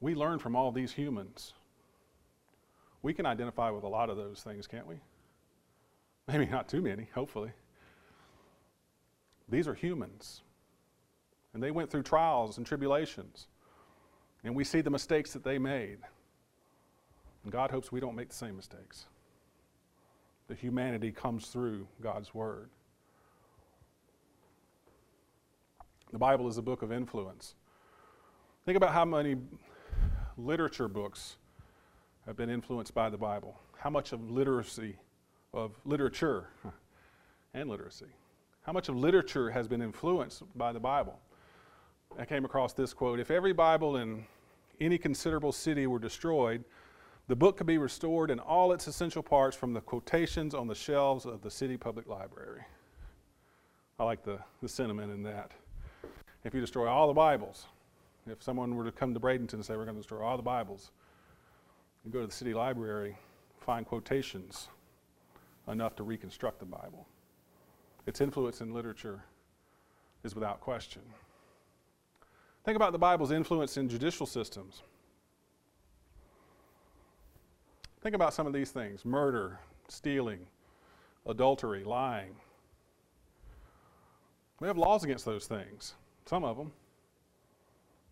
we 0.00 0.14
learn 0.14 0.38
from 0.38 0.56
all 0.56 0.72
these 0.72 0.92
humans. 0.92 1.52
We 3.02 3.12
can 3.12 3.26
identify 3.26 3.70
with 3.70 3.84
a 3.84 3.88
lot 3.88 4.10
of 4.10 4.16
those 4.16 4.42
things, 4.42 4.66
can't 4.66 4.86
we? 4.86 4.96
Maybe 6.28 6.46
not 6.46 6.68
too 6.68 6.80
many, 6.80 7.08
hopefully. 7.14 7.50
These 9.48 9.66
are 9.66 9.74
humans. 9.74 10.42
And 11.52 11.62
they 11.62 11.70
went 11.70 11.90
through 11.90 12.02
trials 12.02 12.58
and 12.58 12.66
tribulations. 12.66 13.48
And 14.44 14.54
we 14.54 14.64
see 14.64 14.80
the 14.80 14.90
mistakes 14.90 15.32
that 15.32 15.44
they 15.44 15.58
made. 15.58 15.98
And 17.44 17.52
God 17.52 17.70
hopes 17.70 17.90
we 17.90 18.00
don't 18.00 18.14
make 18.14 18.28
the 18.28 18.34
same 18.34 18.56
mistakes. 18.56 19.06
The 20.48 20.54
humanity 20.54 21.12
comes 21.12 21.46
through 21.46 21.86
God's 22.02 22.34
Word. 22.34 22.70
The 26.12 26.18
Bible 26.18 26.48
is 26.48 26.58
a 26.58 26.62
book 26.62 26.82
of 26.82 26.90
influence. 26.90 27.54
Think 28.64 28.76
about 28.76 28.92
how 28.92 29.04
many 29.04 29.36
literature 30.36 30.88
books 30.88 31.36
have 32.26 32.36
been 32.36 32.50
influenced 32.50 32.94
by 32.94 33.08
the 33.08 33.16
Bible. 33.16 33.58
How 33.78 33.90
much 33.90 34.12
of 34.12 34.30
literacy, 34.30 34.96
of 35.54 35.72
literature, 35.84 36.48
and 37.54 37.68
literacy, 37.68 38.06
how 38.62 38.72
much 38.72 38.88
of 38.88 38.96
literature 38.96 39.50
has 39.50 39.68
been 39.68 39.80
influenced 39.80 40.42
by 40.56 40.72
the 40.72 40.80
Bible? 40.80 41.18
I 42.18 42.24
came 42.24 42.44
across 42.44 42.72
this 42.72 42.92
quote 42.92 43.20
If 43.20 43.30
every 43.30 43.52
Bible 43.52 43.96
in 43.96 44.24
any 44.80 44.98
considerable 44.98 45.52
city 45.52 45.86
were 45.86 45.98
destroyed, 45.98 46.64
the 47.28 47.36
book 47.36 47.58
could 47.58 47.66
be 47.66 47.78
restored 47.78 48.30
in 48.30 48.40
all 48.40 48.72
its 48.72 48.86
essential 48.86 49.22
parts 49.22 49.56
from 49.56 49.72
the 49.72 49.80
quotations 49.80 50.54
on 50.54 50.66
the 50.66 50.74
shelves 50.74 51.26
of 51.26 51.42
the 51.42 51.50
city 51.50 51.76
public 51.76 52.08
library. 52.08 52.62
I 53.98 54.04
like 54.04 54.24
the, 54.24 54.38
the 54.62 54.68
sentiment 54.68 55.12
in 55.12 55.22
that. 55.24 55.52
If 56.44 56.54
you 56.54 56.60
destroy 56.60 56.88
all 56.88 57.06
the 57.06 57.14
Bibles, 57.14 57.66
if 58.26 58.42
someone 58.42 58.74
were 58.74 58.84
to 58.84 58.92
come 58.92 59.14
to 59.14 59.20
Bradenton 59.20 59.54
and 59.54 59.64
say, 59.64 59.76
We're 59.76 59.84
going 59.84 59.96
to 59.96 60.02
destroy 60.02 60.24
all 60.24 60.36
the 60.36 60.42
Bibles, 60.42 60.90
and 62.04 62.12
go 62.12 62.20
to 62.20 62.26
the 62.26 62.32
city 62.32 62.54
library, 62.54 63.16
find 63.60 63.86
quotations 63.86 64.68
enough 65.68 65.94
to 65.96 66.02
reconstruct 66.02 66.58
the 66.58 66.66
Bible. 66.66 67.06
Its 68.06 68.20
influence 68.20 68.60
in 68.60 68.72
literature 68.72 69.22
is 70.24 70.34
without 70.34 70.60
question. 70.60 71.02
Think 72.64 72.76
about 72.76 72.92
the 72.92 72.98
Bible's 72.98 73.30
influence 73.30 73.76
in 73.76 73.88
judicial 73.88 74.26
systems. 74.26 74.82
Think 78.02 78.14
about 78.14 78.34
some 78.34 78.46
of 78.46 78.52
these 78.52 78.70
things 78.70 79.04
murder, 79.04 79.58
stealing, 79.88 80.40
adultery, 81.26 81.84
lying. 81.84 82.34
We 84.60 84.68
have 84.68 84.76
laws 84.76 85.04
against 85.04 85.24
those 85.24 85.46
things, 85.46 85.94
some 86.26 86.44
of 86.44 86.56
them. 86.56 86.72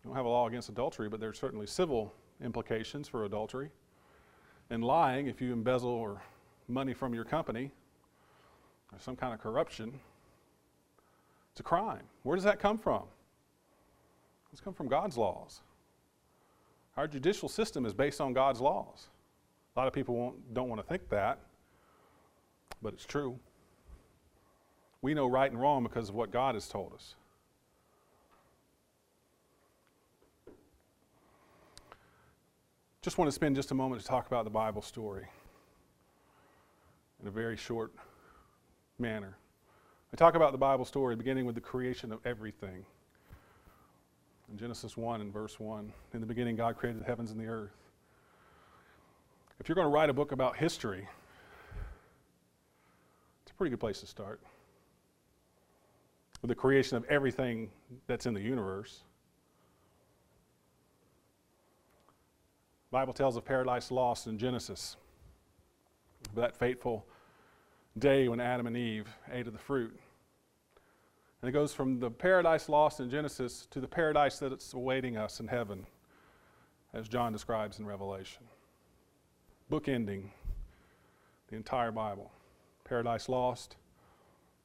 We 0.03 0.09
don't 0.09 0.15
have 0.15 0.25
a 0.25 0.29
law 0.29 0.47
against 0.47 0.69
adultery, 0.69 1.09
but 1.09 1.19
there's 1.19 1.37
certainly 1.37 1.67
civil 1.67 2.13
implications 2.43 3.07
for 3.07 3.25
adultery. 3.25 3.69
And 4.71 4.83
lying, 4.83 5.27
if 5.27 5.41
you 5.41 5.53
embezzle 5.53 5.91
or 5.91 6.21
money 6.67 6.93
from 6.93 7.13
your 7.13 7.23
company, 7.23 7.71
or 8.91 8.99
some 8.99 9.15
kind 9.15 9.33
of 9.33 9.39
corruption, 9.39 9.99
it's 11.51 11.59
a 11.59 11.63
crime. 11.63 12.03
Where 12.23 12.35
does 12.35 12.45
that 12.45 12.59
come 12.59 12.77
from? 12.77 13.03
It's 14.51 14.61
come 14.61 14.73
from 14.73 14.87
God's 14.87 15.17
laws. 15.17 15.61
Our 16.97 17.07
judicial 17.07 17.47
system 17.47 17.85
is 17.85 17.93
based 17.93 18.19
on 18.19 18.33
God's 18.33 18.59
laws. 18.59 19.07
A 19.75 19.79
lot 19.79 19.87
of 19.87 19.93
people 19.93 20.35
don't 20.53 20.67
want 20.67 20.81
to 20.81 20.87
think 20.87 21.07
that, 21.09 21.39
but 22.81 22.93
it's 22.93 23.05
true. 23.05 23.39
We 25.01 25.13
know 25.13 25.27
right 25.27 25.49
and 25.49 25.59
wrong 25.59 25.83
because 25.83 26.09
of 26.09 26.15
what 26.15 26.31
God 26.31 26.55
has 26.55 26.67
told 26.67 26.93
us. 26.93 27.15
Just 33.01 33.17
want 33.17 33.29
to 33.29 33.31
spend 33.31 33.55
just 33.55 33.71
a 33.71 33.75
moment 33.75 34.01
to 34.01 34.07
talk 34.07 34.27
about 34.27 34.43
the 34.43 34.49
Bible 34.49 34.81
story 34.81 35.25
in 37.21 37.27
a 37.27 37.31
very 37.31 37.55
short 37.55 37.93
manner. 38.97 39.37
I 40.11 40.17
talk 40.17 40.35
about 40.35 40.51
the 40.51 40.57
Bible 40.57 40.83
story 40.83 41.15
beginning 41.15 41.45
with 41.45 41.55
the 41.55 41.61
creation 41.61 42.11
of 42.11 42.19
everything. 42.25 42.85
In 44.51 44.57
Genesis 44.57 44.97
1 44.97 45.21
and 45.21 45.31
verse 45.31 45.59
1, 45.59 45.93
in 46.13 46.21
the 46.21 46.25
beginning, 46.25 46.55
God 46.55 46.75
created 46.75 47.01
the 47.01 47.05
heavens 47.05 47.31
and 47.31 47.39
the 47.39 47.45
earth. 47.45 47.75
If 49.59 49.69
you're 49.69 49.75
going 49.75 49.85
to 49.85 49.91
write 49.91 50.09
a 50.09 50.13
book 50.13 50.31
about 50.31 50.55
history, 50.57 51.07
it's 53.43 53.51
a 53.51 53.53
pretty 53.55 53.69
good 53.69 53.79
place 53.79 53.99
to 53.99 54.07
start. 54.07 54.39
With 56.41 56.49
the 56.49 56.55
creation 56.55 56.97
of 56.97 57.03
everything 57.05 57.69
that's 58.07 58.25
in 58.25 58.33
the 58.33 58.41
universe. 58.41 59.03
Bible 62.91 63.13
tells 63.13 63.37
of 63.37 63.45
paradise 63.45 63.91
lost 63.91 64.25
in 64.25 64.39
Genesis. 64.39 64.95
That 66.35 66.55
fateful 66.55 67.05
day 67.99 68.27
when 68.29 68.39
Adam 68.39 68.65
and 68.65 68.75
Eve 68.75 69.07
ate 69.31 69.45
of 69.45 69.53
the 69.53 69.59
fruit. 69.59 69.99
And 71.41 71.49
it 71.49 71.53
goes 71.53 71.73
from 71.73 71.99
the 71.99 72.11
paradise 72.11 72.67
lost 72.67 72.99
in 72.99 73.09
Genesis 73.09 73.67
to 73.71 73.79
the 73.79 73.87
paradise 73.87 74.39
that's 74.39 74.73
awaiting 74.73 75.17
us 75.17 75.39
in 75.39 75.47
heaven, 75.47 75.85
as 76.93 77.07
John 77.07 77.31
describes 77.31 77.79
in 77.79 77.85
Revelation. 77.85 78.43
Bookending 79.71 80.31
the 81.49 81.55
entire 81.55 81.91
Bible 81.91 82.31
paradise 82.83 83.29
lost 83.29 83.75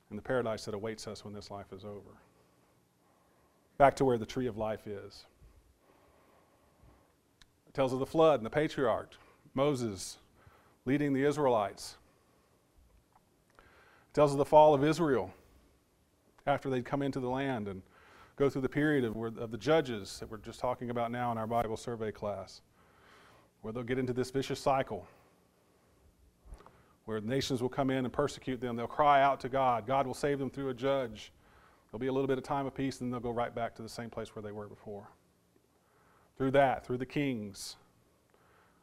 and 0.09 0.19
the 0.19 0.23
paradise 0.23 0.65
that 0.65 0.75
awaits 0.75 1.07
us 1.07 1.25
when 1.25 1.35
this 1.35 1.51
life 1.51 1.73
is 1.73 1.85
over. 1.85 2.19
Back 3.77 3.97
to 3.97 4.05
where 4.05 4.19
the 4.19 4.27
tree 4.27 4.47
of 4.47 4.57
life 4.57 4.87
is. 4.87 5.27
It 7.69 7.75
tells 7.75 7.93
of 7.93 7.99
the 7.99 8.07
flood 8.07 8.41
and 8.41 8.47
the 8.47 8.51
patriarch, 8.51 9.11
Moses 9.53 10.19
leading 10.87 11.13
the 11.13 11.25
Israelites. 11.25 11.97
It 13.59 14.15
tells 14.15 14.33
of 14.33 14.39
the 14.39 14.45
fall 14.45 14.75
of 14.75 14.85
Israel 14.85 15.33
after 16.47 16.69
they'd 16.69 16.85
come 16.85 17.03
into 17.03 17.21
the 17.21 17.29
land 17.29 17.69
and 17.69 17.83
go 18.37 18.51
through 18.51 18.63
the 18.63 18.69
period 18.69 19.05
of, 19.05 19.17
of 19.39 19.51
the 19.51 19.59
judges 19.59 20.19
that 20.21 20.31
we're 20.31 20.39
just 20.39 20.61
talking 20.61 20.91
about 20.91 21.11
now 21.11 21.33
in 21.33 21.39
our 21.39 21.47
Bible 21.47 21.77
survey 21.77 22.13
class, 22.13 22.61
where 23.63 23.73
they'll 23.73 23.83
get 23.83 23.99
into 23.99 24.13
this 24.13 24.31
vicious 24.31 24.61
cycle 24.61 25.07
where 27.07 27.21
nations 27.21 27.61
will 27.61 27.69
come 27.69 27.91
in 27.91 28.05
and 28.05 28.13
persecute 28.13 28.61
them. 28.61 28.77
They'll 28.77 28.87
cry 28.87 29.23
out 29.23 29.41
to 29.41 29.49
God. 29.49 29.87
God 29.87 30.07
will 30.07 30.15
save 30.15 30.39
them 30.39 30.49
through 30.49 30.71
a 30.71 30.75
judge. 30.75 31.33
There'll 31.91 32.01
be 32.01 32.07
a 32.07 32.13
little 32.13 32.27
bit 32.27 32.39
of 32.39 32.45
time 32.45 32.67
of 32.67 32.75
peace, 32.75 33.01
and 33.01 33.07
then 33.07 33.13
they'll 33.13 33.33
go 33.33 33.37
right 33.37 33.55
back 33.55 33.75
to 33.77 33.83
the 33.83 33.89
same 33.89 34.09
place 34.09 34.35
where 34.35 34.43
they 34.43 34.53
were 34.53 34.67
before 34.67 35.09
through 36.37 36.51
that, 36.51 36.85
through 36.85 36.99
the 36.99 37.07
kings, 37.07 37.77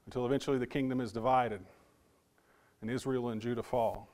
until 0.06 0.26
eventually 0.26 0.58
the 0.58 0.68
kingdom 0.68 1.02
is 1.02 1.12
divided 1.12 1.62
and 2.82 2.90
Israel 2.90 3.30
and 3.30 3.42
Judah 3.42 3.64
fall. 3.64 4.08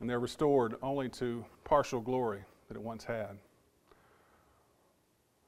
And 0.00 0.10
they're 0.10 0.20
restored 0.20 0.76
only 0.82 1.08
to 1.10 1.44
partial 1.64 2.00
glory 2.00 2.44
that 2.68 2.76
it 2.76 2.82
once 2.82 3.04
had. 3.04 3.38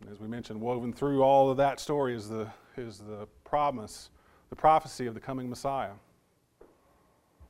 And 0.00 0.10
as 0.10 0.20
we 0.20 0.28
mentioned, 0.28 0.60
woven 0.60 0.92
through 0.92 1.22
all 1.22 1.50
of 1.50 1.56
that 1.56 1.80
story 1.80 2.14
is 2.14 2.28
the, 2.28 2.48
is 2.76 2.98
the 2.98 3.26
promise, 3.44 4.10
the 4.50 4.56
prophecy 4.56 5.06
of 5.06 5.14
the 5.14 5.20
coming 5.20 5.48
Messiah. 5.48 5.92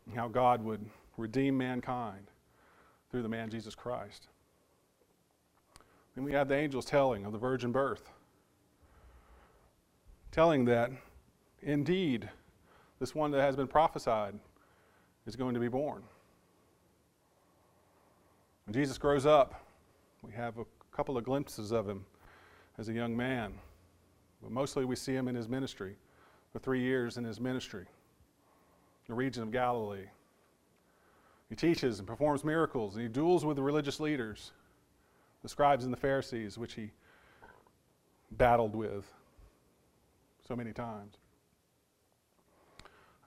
And 0.06 0.16
how 0.16 0.28
God 0.28 0.62
would 0.64 0.84
redeem 1.16 1.56
mankind 1.56 2.30
through 3.10 3.22
the 3.22 3.28
man 3.28 3.50
Jesus 3.50 3.74
Christ. 3.74 4.28
Then 6.14 6.24
we 6.24 6.32
have 6.32 6.48
the 6.48 6.56
angels 6.56 6.84
telling 6.84 7.24
of 7.24 7.32
the 7.32 7.38
virgin 7.38 7.72
birth 7.72 8.10
telling 10.34 10.64
that 10.64 10.90
indeed 11.62 12.28
this 12.98 13.14
one 13.14 13.30
that 13.30 13.40
has 13.40 13.54
been 13.54 13.68
prophesied 13.68 14.34
is 15.26 15.36
going 15.36 15.54
to 15.54 15.60
be 15.60 15.68
born. 15.68 16.02
When 18.66 18.74
Jesus 18.74 18.96
grows 18.98 19.26
up, 19.26 19.62
we 20.22 20.32
have 20.32 20.58
a 20.58 20.64
couple 20.90 21.18
of 21.18 21.24
glimpses 21.24 21.70
of 21.70 21.88
him 21.88 22.04
as 22.78 22.88
a 22.88 22.92
young 22.92 23.16
man, 23.16 23.54
but 24.42 24.50
mostly 24.50 24.84
we 24.84 24.96
see 24.96 25.12
him 25.12 25.28
in 25.28 25.34
his 25.34 25.48
ministry, 25.48 25.96
for 26.52 26.58
three 26.58 26.80
years 26.80 27.16
in 27.16 27.24
his 27.24 27.40
ministry, 27.40 27.86
the 29.06 29.14
region 29.14 29.42
of 29.42 29.50
Galilee. 29.50 30.06
He 31.48 31.56
teaches 31.56 31.98
and 31.98 32.08
performs 32.08 32.42
miracles, 32.42 32.94
and 32.94 33.02
he 33.02 33.08
duels 33.08 33.44
with 33.44 33.56
the 33.56 33.62
religious 33.62 34.00
leaders, 34.00 34.52
the 35.42 35.48
scribes 35.48 35.84
and 35.84 35.92
the 35.92 35.98
Pharisees, 35.98 36.56
which 36.56 36.74
he 36.74 36.90
battled 38.30 38.74
with 38.74 39.12
so 40.46 40.56
many 40.56 40.72
times. 40.72 41.16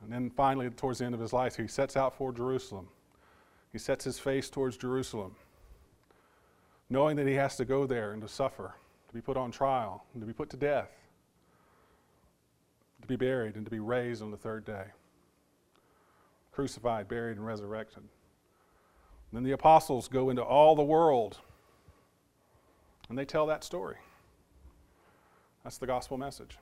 And 0.01 0.11
then 0.11 0.29
finally, 0.31 0.69
towards 0.69 0.99
the 0.99 1.05
end 1.05 1.15
of 1.15 1.21
his 1.21 1.33
life, 1.33 1.55
he 1.55 1.67
sets 1.67 1.95
out 1.95 2.15
for 2.15 2.31
Jerusalem. 2.31 2.87
He 3.71 3.77
sets 3.77 4.05
his 4.05 4.19
face 4.19 4.49
towards 4.49 4.77
Jerusalem, 4.77 5.35
knowing 6.89 7.15
that 7.17 7.27
he 7.27 7.33
has 7.33 7.55
to 7.57 7.65
go 7.65 7.85
there 7.85 8.11
and 8.11 8.21
to 8.21 8.27
suffer, 8.27 8.75
to 9.07 9.13
be 9.13 9.21
put 9.21 9.37
on 9.37 9.51
trial, 9.51 10.05
and 10.13 10.21
to 10.21 10.27
be 10.27 10.33
put 10.33 10.49
to 10.51 10.57
death, 10.57 10.91
to 13.01 13.07
be 13.07 13.15
buried, 13.15 13.55
and 13.55 13.65
to 13.65 13.71
be 13.71 13.79
raised 13.79 14.21
on 14.21 14.31
the 14.31 14.37
third 14.37 14.65
day. 14.65 14.85
Crucified, 16.51 17.07
buried, 17.07 17.37
and 17.37 17.45
resurrected. 17.45 17.99
And 17.99 18.09
then 19.33 19.43
the 19.43 19.51
apostles 19.51 20.07
go 20.07 20.29
into 20.29 20.41
all 20.41 20.75
the 20.75 20.83
world 20.83 21.37
and 23.09 23.17
they 23.17 23.25
tell 23.25 23.45
that 23.47 23.63
story 23.63 23.97
That's 25.63 25.77
the 25.77 25.87
gospel 25.87 26.17
message 26.17 26.57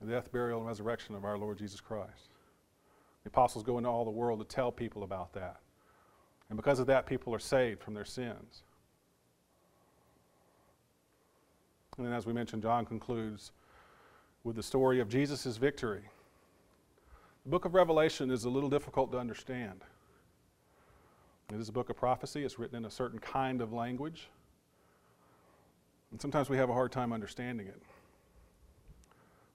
the 0.00 0.12
death, 0.12 0.30
burial, 0.32 0.58
and 0.58 0.68
resurrection 0.68 1.14
of 1.14 1.24
our 1.24 1.38
Lord 1.38 1.56
Jesus 1.56 1.80
Christ. 1.80 2.33
The 3.24 3.30
apostles 3.30 3.64
go 3.64 3.78
into 3.78 3.90
all 3.90 4.04
the 4.04 4.10
world 4.10 4.38
to 4.40 4.44
tell 4.44 4.70
people 4.70 5.02
about 5.02 5.32
that. 5.32 5.56
And 6.48 6.56
because 6.56 6.78
of 6.78 6.86
that, 6.86 7.06
people 7.06 7.34
are 7.34 7.38
saved 7.38 7.82
from 7.82 7.94
their 7.94 8.04
sins. 8.04 8.62
And 11.96 12.06
then, 12.06 12.12
as 12.12 12.26
we 12.26 12.32
mentioned, 12.32 12.62
John 12.62 12.84
concludes 12.84 13.52
with 14.42 14.56
the 14.56 14.62
story 14.62 15.00
of 15.00 15.08
Jesus' 15.08 15.56
victory. 15.56 16.02
The 17.44 17.50
book 17.50 17.64
of 17.64 17.74
Revelation 17.74 18.30
is 18.30 18.44
a 18.44 18.50
little 18.50 18.68
difficult 18.68 19.10
to 19.12 19.18
understand. 19.18 19.80
It 21.52 21.60
is 21.60 21.68
a 21.68 21.72
book 21.72 21.90
of 21.90 21.96
prophecy, 21.96 22.44
it's 22.44 22.58
written 22.58 22.76
in 22.76 22.84
a 22.84 22.90
certain 22.90 23.18
kind 23.18 23.60
of 23.60 23.72
language. 23.72 24.28
And 26.10 26.20
sometimes 26.20 26.48
we 26.48 26.56
have 26.56 26.70
a 26.70 26.72
hard 26.72 26.92
time 26.92 27.12
understanding 27.12 27.66
it. 27.66 27.80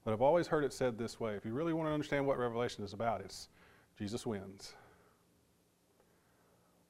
But 0.06 0.14
I've 0.14 0.22
always 0.22 0.48
heard 0.48 0.64
it 0.64 0.74
said 0.74 0.98
this 0.98 1.20
way 1.20 1.36
if 1.36 1.46
you 1.46 1.54
really 1.54 1.74
want 1.74 1.88
to 1.88 1.94
understand 1.94 2.26
what 2.26 2.38
Revelation 2.38 2.84
is 2.84 2.94
about, 2.94 3.22
it's 3.22 3.50
Jesus 4.00 4.26
wins. 4.26 4.74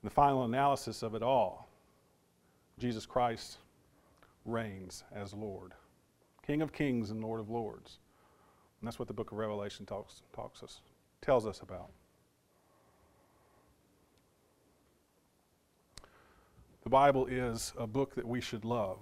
In 0.01 0.07
The 0.07 0.13
final 0.13 0.45
analysis 0.45 1.03
of 1.03 1.15
it 1.15 1.23
all 1.23 1.67
Jesus 2.77 3.05
Christ 3.05 3.57
reigns 4.45 5.03
as 5.13 5.33
Lord, 5.33 5.73
King 6.47 6.61
of 6.61 6.71
kings 6.71 7.11
and 7.11 7.21
Lord 7.21 7.41
of 7.41 7.49
lords. 7.49 7.99
And 8.79 8.87
that's 8.87 8.97
what 8.97 9.09
the 9.09 9.13
book 9.13 9.33
of 9.33 9.37
Revelation 9.37 9.85
talks, 9.85 10.21
talks 10.33 10.63
us, 10.63 10.79
tells 11.21 11.45
us 11.45 11.59
about. 11.59 11.89
The 16.83 16.89
Bible 16.89 17.25
is 17.25 17.73
a 17.77 17.85
book 17.85 18.15
that 18.15 18.25
we 18.25 18.39
should 18.39 18.63
love 18.63 18.99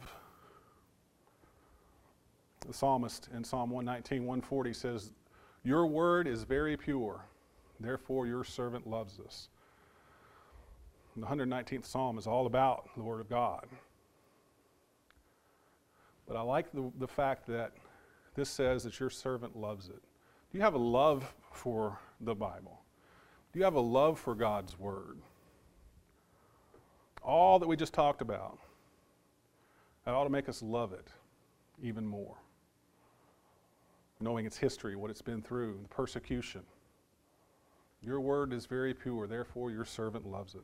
the 2.67 2.73
psalmist 2.73 3.29
in 3.33 3.43
Psalm 3.43 3.69
119, 3.69 4.25
140 4.25 4.73
says, 4.73 5.11
Your 5.63 5.87
word 5.87 6.27
is 6.27 6.43
very 6.43 6.75
pure, 6.75 7.23
therefore 7.79 8.27
your 8.27 8.43
servant 8.43 8.87
loves 8.87 9.19
us. 9.19 9.49
And 11.15 11.23
the 11.23 11.27
119th 11.27 11.85
Psalm 11.85 12.17
is 12.17 12.27
all 12.27 12.45
about 12.45 12.89
the 12.95 13.03
Word 13.03 13.21
of 13.21 13.29
God. 13.29 13.65
But 16.27 16.37
I 16.37 16.41
like 16.41 16.71
the, 16.71 16.91
the 16.99 17.07
fact 17.07 17.47
that 17.47 17.71
this 18.35 18.49
says 18.49 18.83
that 18.83 18.99
your 18.99 19.09
servant 19.09 19.55
loves 19.55 19.87
it. 19.87 20.01
Do 20.51 20.57
you 20.57 20.61
have 20.61 20.75
a 20.75 20.79
love 20.79 21.33
for 21.51 21.97
the 22.21 22.35
Bible? 22.35 22.81
Do 23.53 23.59
you 23.59 23.65
have 23.65 23.75
a 23.75 23.81
love 23.81 24.19
for 24.19 24.35
God's 24.35 24.77
Word? 24.77 25.17
All 27.23 27.59
that 27.59 27.67
we 27.67 27.75
just 27.75 27.93
talked 27.93 28.21
about, 28.21 28.59
that 30.05 30.13
ought 30.13 30.25
to 30.25 30.29
make 30.29 30.47
us 30.47 30.61
love 30.61 30.93
it 30.93 31.07
even 31.81 32.05
more 32.05 32.37
knowing 34.19 34.45
its 34.45 34.57
history, 34.57 34.95
what 34.95 35.11
it's 35.11 35.21
been 35.21 35.41
through, 35.41 35.79
the 35.81 35.89
persecution. 35.89 36.61
Your 38.01 38.21
word 38.21 38.53
is 38.53 38.65
very 38.65 38.93
pure, 38.93 39.27
therefore 39.27 39.71
your 39.71 39.85
servant 39.85 40.25
loves 40.25 40.55
it. 40.55 40.63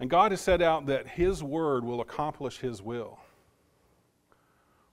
And 0.00 0.10
God 0.10 0.32
has 0.32 0.40
set 0.40 0.60
out 0.60 0.86
that 0.86 1.06
His 1.06 1.42
word 1.42 1.84
will 1.84 2.00
accomplish 2.00 2.58
His 2.58 2.82
will. 2.82 3.18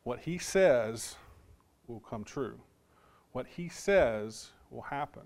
What 0.03 0.19
He 0.19 0.37
says 0.37 1.15
will 1.87 1.99
come 1.99 2.23
true. 2.23 2.59
What 3.31 3.47
He 3.47 3.69
says 3.69 4.49
will 4.69 4.83
happen. 4.83 5.23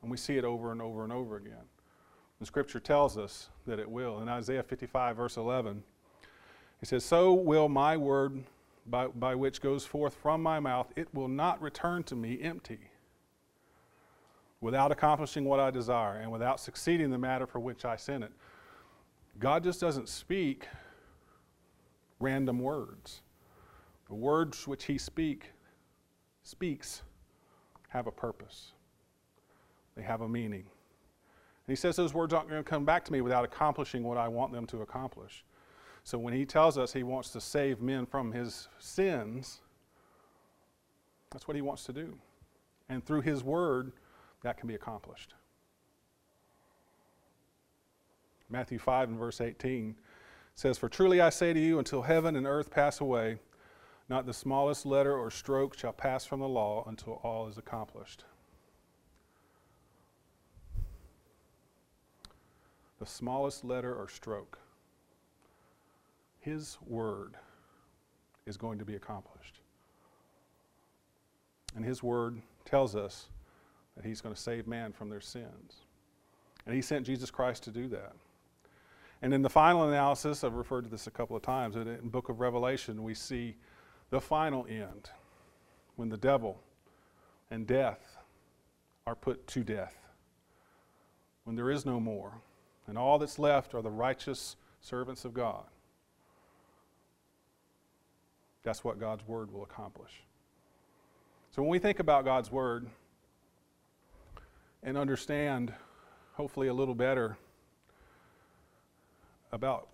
And 0.00 0.10
we 0.10 0.16
see 0.16 0.36
it 0.36 0.44
over 0.44 0.72
and 0.72 0.80
over 0.80 1.04
and 1.04 1.12
over 1.12 1.36
again. 1.36 1.64
The 2.40 2.46
Scripture 2.46 2.80
tells 2.80 3.16
us 3.18 3.50
that 3.66 3.78
it 3.78 3.88
will. 3.88 4.20
In 4.20 4.28
Isaiah 4.28 4.62
55, 4.62 5.16
verse 5.16 5.36
11, 5.36 5.82
He 6.80 6.86
says, 6.86 7.04
So 7.04 7.32
will 7.32 7.68
my 7.68 7.96
word 7.96 8.42
by, 8.86 9.06
by 9.08 9.34
which 9.34 9.60
goes 9.60 9.84
forth 9.84 10.14
from 10.14 10.42
my 10.42 10.60
mouth, 10.60 10.92
it 10.96 11.08
will 11.14 11.28
not 11.28 11.60
return 11.62 12.02
to 12.04 12.16
me 12.16 12.40
empty, 12.42 12.90
without 14.62 14.92
accomplishing 14.92 15.44
what 15.44 15.60
I 15.60 15.70
desire 15.70 16.18
and 16.18 16.30
without 16.32 16.60
succeeding 16.60 17.10
the 17.10 17.18
matter 17.18 17.46
for 17.46 17.58
which 17.58 17.84
I 17.84 17.96
sent 17.96 18.24
it. 18.24 18.32
God 19.38 19.64
just 19.64 19.80
doesn't 19.80 20.08
speak 20.08 20.68
random 22.20 22.60
words. 22.60 23.22
The 24.08 24.14
words 24.14 24.66
which 24.66 24.84
He 24.84 24.96
speak, 24.96 25.50
speaks 26.44 27.02
have 27.88 28.06
a 28.06 28.12
purpose. 28.12 28.72
They 29.96 30.02
have 30.02 30.20
a 30.20 30.28
meaning. 30.28 30.64
And 31.66 31.76
he 31.76 31.76
says 31.76 31.96
those 31.96 32.14
words 32.14 32.32
aren't 32.32 32.48
going 32.48 32.62
to 32.62 32.68
come 32.68 32.84
back 32.84 33.04
to 33.06 33.12
me 33.12 33.20
without 33.20 33.44
accomplishing 33.44 34.02
what 34.02 34.16
I 34.16 34.28
want 34.28 34.52
them 34.52 34.66
to 34.68 34.82
accomplish. 34.82 35.44
So 36.04 36.18
when 36.18 36.34
he 36.34 36.46
tells 36.46 36.78
us 36.78 36.92
he 36.92 37.02
wants 37.02 37.30
to 37.30 37.40
save 37.40 37.80
men 37.80 38.06
from 38.06 38.32
his 38.32 38.68
sins, 38.78 39.60
that's 41.30 41.46
what 41.46 41.54
he 41.54 41.62
wants 41.62 41.84
to 41.84 41.92
do. 41.92 42.16
And 42.88 43.04
through 43.04 43.20
his 43.20 43.44
word, 43.44 43.92
that 44.42 44.56
can 44.58 44.68
be 44.68 44.74
accomplished. 44.74 45.34
Matthew 48.50 48.78
5 48.78 49.10
and 49.10 49.18
verse 49.18 49.40
18 49.40 49.96
says, 50.54 50.76
For 50.76 50.88
truly 50.88 51.20
I 51.20 51.30
say 51.30 51.52
to 51.52 51.60
you, 51.60 51.78
until 51.78 52.02
heaven 52.02 52.36
and 52.36 52.46
earth 52.46 52.70
pass 52.70 53.00
away, 53.00 53.38
not 54.08 54.26
the 54.26 54.34
smallest 54.34 54.84
letter 54.84 55.16
or 55.16 55.30
stroke 55.30 55.78
shall 55.78 55.92
pass 55.92 56.26
from 56.26 56.40
the 56.40 56.48
law 56.48 56.84
until 56.86 57.14
all 57.22 57.48
is 57.48 57.56
accomplished. 57.56 58.24
The 62.98 63.06
smallest 63.06 63.64
letter 63.64 63.94
or 63.94 64.08
stroke. 64.08 64.58
His 66.40 66.76
word 66.86 67.36
is 68.46 68.56
going 68.56 68.78
to 68.78 68.84
be 68.84 68.96
accomplished. 68.96 69.60
And 71.74 71.84
His 71.84 72.02
word 72.02 72.42
tells 72.64 72.94
us 72.94 73.28
that 73.96 74.04
He's 74.04 74.20
going 74.20 74.34
to 74.34 74.40
save 74.40 74.66
man 74.66 74.92
from 74.92 75.08
their 75.08 75.20
sins. 75.20 75.84
And 76.66 76.74
He 76.74 76.82
sent 76.82 77.06
Jesus 77.06 77.30
Christ 77.30 77.64
to 77.64 77.70
do 77.70 77.88
that. 77.88 78.12
And 79.20 79.32
in 79.32 79.42
the 79.42 79.50
final 79.50 79.88
analysis, 79.88 80.42
I've 80.42 80.54
referred 80.54 80.84
to 80.84 80.90
this 80.90 81.06
a 81.06 81.10
couple 81.10 81.36
of 81.36 81.42
times, 81.42 81.76
in 81.76 81.84
the 81.84 81.98
book 82.02 82.28
of 82.28 82.40
Revelation, 82.40 83.02
we 83.04 83.14
see 83.14 83.54
the 84.10 84.20
final 84.20 84.66
end 84.68 85.10
when 85.96 86.08
the 86.08 86.16
devil 86.16 86.60
and 87.50 87.66
death 87.66 88.16
are 89.06 89.14
put 89.14 89.46
to 89.48 89.62
death, 89.62 89.96
when 91.44 91.54
there 91.54 91.70
is 91.70 91.86
no 91.86 92.00
more, 92.00 92.32
and 92.86 92.98
all 92.98 93.18
that's 93.18 93.38
left 93.38 93.74
are 93.74 93.82
the 93.82 93.90
righteous 93.90 94.56
servants 94.80 95.24
of 95.24 95.34
God. 95.34 95.64
That's 98.64 98.82
what 98.82 98.98
God's 98.98 99.26
Word 99.26 99.52
will 99.52 99.62
accomplish. 99.62 100.22
So 101.50 101.62
when 101.62 101.70
we 101.70 101.78
think 101.78 102.00
about 102.00 102.24
God's 102.24 102.50
Word 102.50 102.88
and 104.82 104.96
understand, 104.96 105.72
hopefully, 106.34 106.68
a 106.68 106.74
little 106.74 106.94
better 106.94 107.36
about 109.52 109.88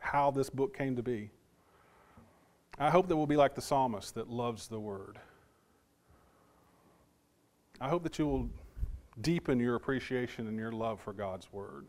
how 0.00 0.30
this 0.30 0.50
book 0.50 0.76
came 0.76 0.96
to 0.96 1.02
be, 1.02 1.30
I 2.78 2.90
hope 2.90 3.08
that 3.08 3.16
we'll 3.16 3.26
be 3.26 3.36
like 3.36 3.54
the 3.54 3.62
psalmist 3.62 4.14
that 4.14 4.28
loves 4.28 4.66
the 4.66 4.80
Word. 4.80 5.18
I 7.80 7.88
hope 7.88 8.02
that 8.02 8.18
you 8.18 8.26
will 8.26 8.50
deepen 9.20 9.60
your 9.60 9.74
appreciation 9.74 10.46
and 10.48 10.58
your 10.58 10.72
love 10.72 11.00
for 11.00 11.12
God's 11.12 11.52
Word. 11.52 11.86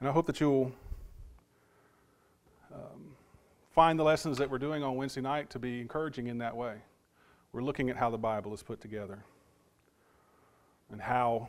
And 0.00 0.08
I 0.08 0.12
hope 0.12 0.26
that 0.26 0.40
you'll 0.40 0.72
um, 2.74 3.14
find 3.70 3.98
the 3.98 4.04
lessons 4.04 4.38
that 4.38 4.50
we're 4.50 4.58
doing 4.58 4.82
on 4.82 4.96
Wednesday 4.96 5.20
night 5.20 5.50
to 5.50 5.58
be 5.58 5.80
encouraging 5.80 6.26
in 6.26 6.38
that 6.38 6.56
way. 6.56 6.76
We're 7.52 7.62
looking 7.62 7.90
at 7.90 7.96
how 7.96 8.10
the 8.10 8.18
Bible 8.18 8.54
is 8.54 8.62
put 8.62 8.80
together 8.80 9.24
and 10.92 11.00
how 11.00 11.48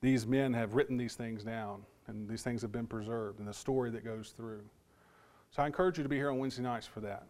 these 0.00 0.26
men 0.26 0.52
have 0.52 0.74
written 0.74 0.96
these 0.96 1.14
things 1.14 1.44
down 1.44 1.82
and 2.06 2.28
these 2.28 2.42
things 2.42 2.62
have 2.62 2.72
been 2.72 2.86
preserved 2.86 3.38
and 3.38 3.46
the 3.46 3.54
story 3.54 3.90
that 3.90 4.04
goes 4.04 4.32
through. 4.36 4.62
So 5.50 5.62
I 5.62 5.66
encourage 5.66 5.98
you 5.98 6.02
to 6.02 6.08
be 6.08 6.16
here 6.16 6.30
on 6.30 6.38
Wednesday 6.38 6.62
nights 6.62 6.86
for 6.86 7.00
that 7.00 7.26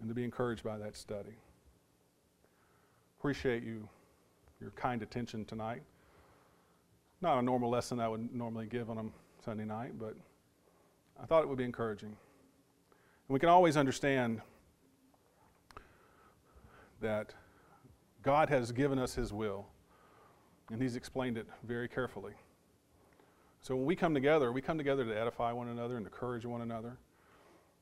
and 0.00 0.08
to 0.08 0.14
be 0.14 0.24
encouraged 0.24 0.62
by 0.62 0.76
that 0.78 0.96
study. 0.96 1.34
Appreciate 3.18 3.62
you, 3.64 3.88
your 4.60 4.70
kind 4.72 5.02
attention 5.02 5.44
tonight. 5.44 5.82
Not 7.22 7.38
a 7.38 7.42
normal 7.42 7.70
lesson 7.70 7.98
I 7.98 8.08
would 8.08 8.34
normally 8.34 8.66
give 8.66 8.90
on 8.90 8.98
a 8.98 9.42
Sunday 9.44 9.64
night, 9.64 9.98
but 9.98 10.14
I 11.20 11.24
thought 11.24 11.42
it 11.42 11.48
would 11.48 11.58
be 11.58 11.64
encouraging. 11.64 12.10
And 12.10 13.34
we 13.34 13.40
can 13.40 13.48
always 13.48 13.76
understand 13.76 14.42
that 17.00 17.32
God 18.26 18.48
has 18.48 18.72
given 18.72 18.98
us 18.98 19.14
His 19.14 19.32
will, 19.32 19.68
and 20.72 20.82
He's 20.82 20.96
explained 20.96 21.38
it 21.38 21.46
very 21.62 21.86
carefully. 21.86 22.32
So 23.62 23.76
when 23.76 23.86
we 23.86 23.94
come 23.94 24.14
together, 24.14 24.50
we 24.50 24.60
come 24.60 24.78
together 24.78 25.04
to 25.04 25.16
edify 25.16 25.52
one 25.52 25.68
another 25.68 25.96
and 25.96 26.04
encourage 26.04 26.44
one 26.44 26.60
another. 26.60 26.98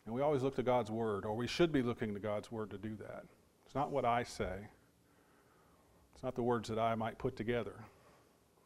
And 0.05 0.15
we 0.15 0.21
always 0.21 0.43
look 0.43 0.55
to 0.57 0.63
God's 0.63 0.91
Word, 0.91 1.25
or 1.25 1.35
we 1.35 1.47
should 1.47 1.73
be 1.73 1.81
looking 1.81 2.13
to 2.13 2.21
God's 2.21 2.53
Word 2.53 2.69
to 2.73 2.77
do 2.77 2.95
that. 2.97 3.25
It's 3.65 3.75
not 3.75 3.91
what 3.91 4.05
I 4.05 4.23
say, 4.23 4.69
it's 6.15 6.23
not 6.23 6.35
the 6.35 6.43
words 6.43 6.69
that 6.69 6.79
I 6.79 6.95
might 6.95 7.17
put 7.17 7.37
together. 7.37 7.77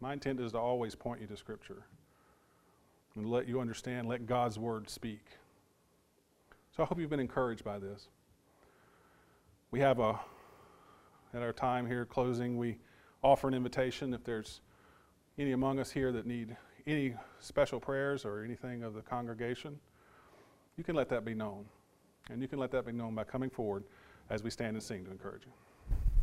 My 0.01 0.13
intent 0.13 0.41
is 0.41 0.51
to 0.53 0.59
always 0.59 0.97
point 0.97 1.21
you 1.21 1.29
to 1.29 1.37
Scripture. 1.37 1.85
and 3.15 3.31
let 3.31 3.47
you 3.47 3.61
understand, 3.61 4.09
let 4.09 4.27
God's 4.27 4.59
word 4.59 4.91
speak. 4.91 5.25
So 6.77 6.83
I 6.83 6.87
hope 6.87 6.99
you've 6.99 7.11
been 7.11 7.21
encouraged 7.21 7.63
by 7.63 7.79
this. 7.79 8.09
We 9.71 9.79
have 9.79 10.01
a, 10.01 10.19
at 11.35 11.43
our 11.43 11.53
time 11.53 11.87
here 11.87 12.05
closing, 12.05 12.57
we 12.57 12.79
offer 13.23 13.49
an 13.49 13.55
invitation 13.55 14.15
if 14.15 14.25
there's 14.25 14.61
any 15.39 15.53
among 15.53 15.79
us 15.79 15.91
here 15.91 16.13
that 16.13 16.27
need 16.27 16.57
any 16.87 17.15
special 17.41 17.79
prayers 17.79 18.25
or 18.25 18.43
anything 18.45 18.83
of 18.83 18.95
the 18.95 19.03
congregation, 19.03 19.79
you 20.77 20.85
can 20.85 20.97
let 20.97 21.09
that 21.11 21.25
be 21.25 21.35
known. 21.35 21.65
And 22.31 22.43
you 22.43 22.49
can 22.49 22.59
let 22.59 22.71
that 22.73 22.87
be 22.87 22.93
known 22.93 23.15
by 23.15 23.25
coming 23.25 23.51
forward 23.51 23.85
as 24.31 24.43
we 24.43 24.51
stand 24.51 24.77
and 24.77 24.83
sing 24.83 25.05
to 25.05 25.11
encourage 25.11 25.45
you. 25.45 25.53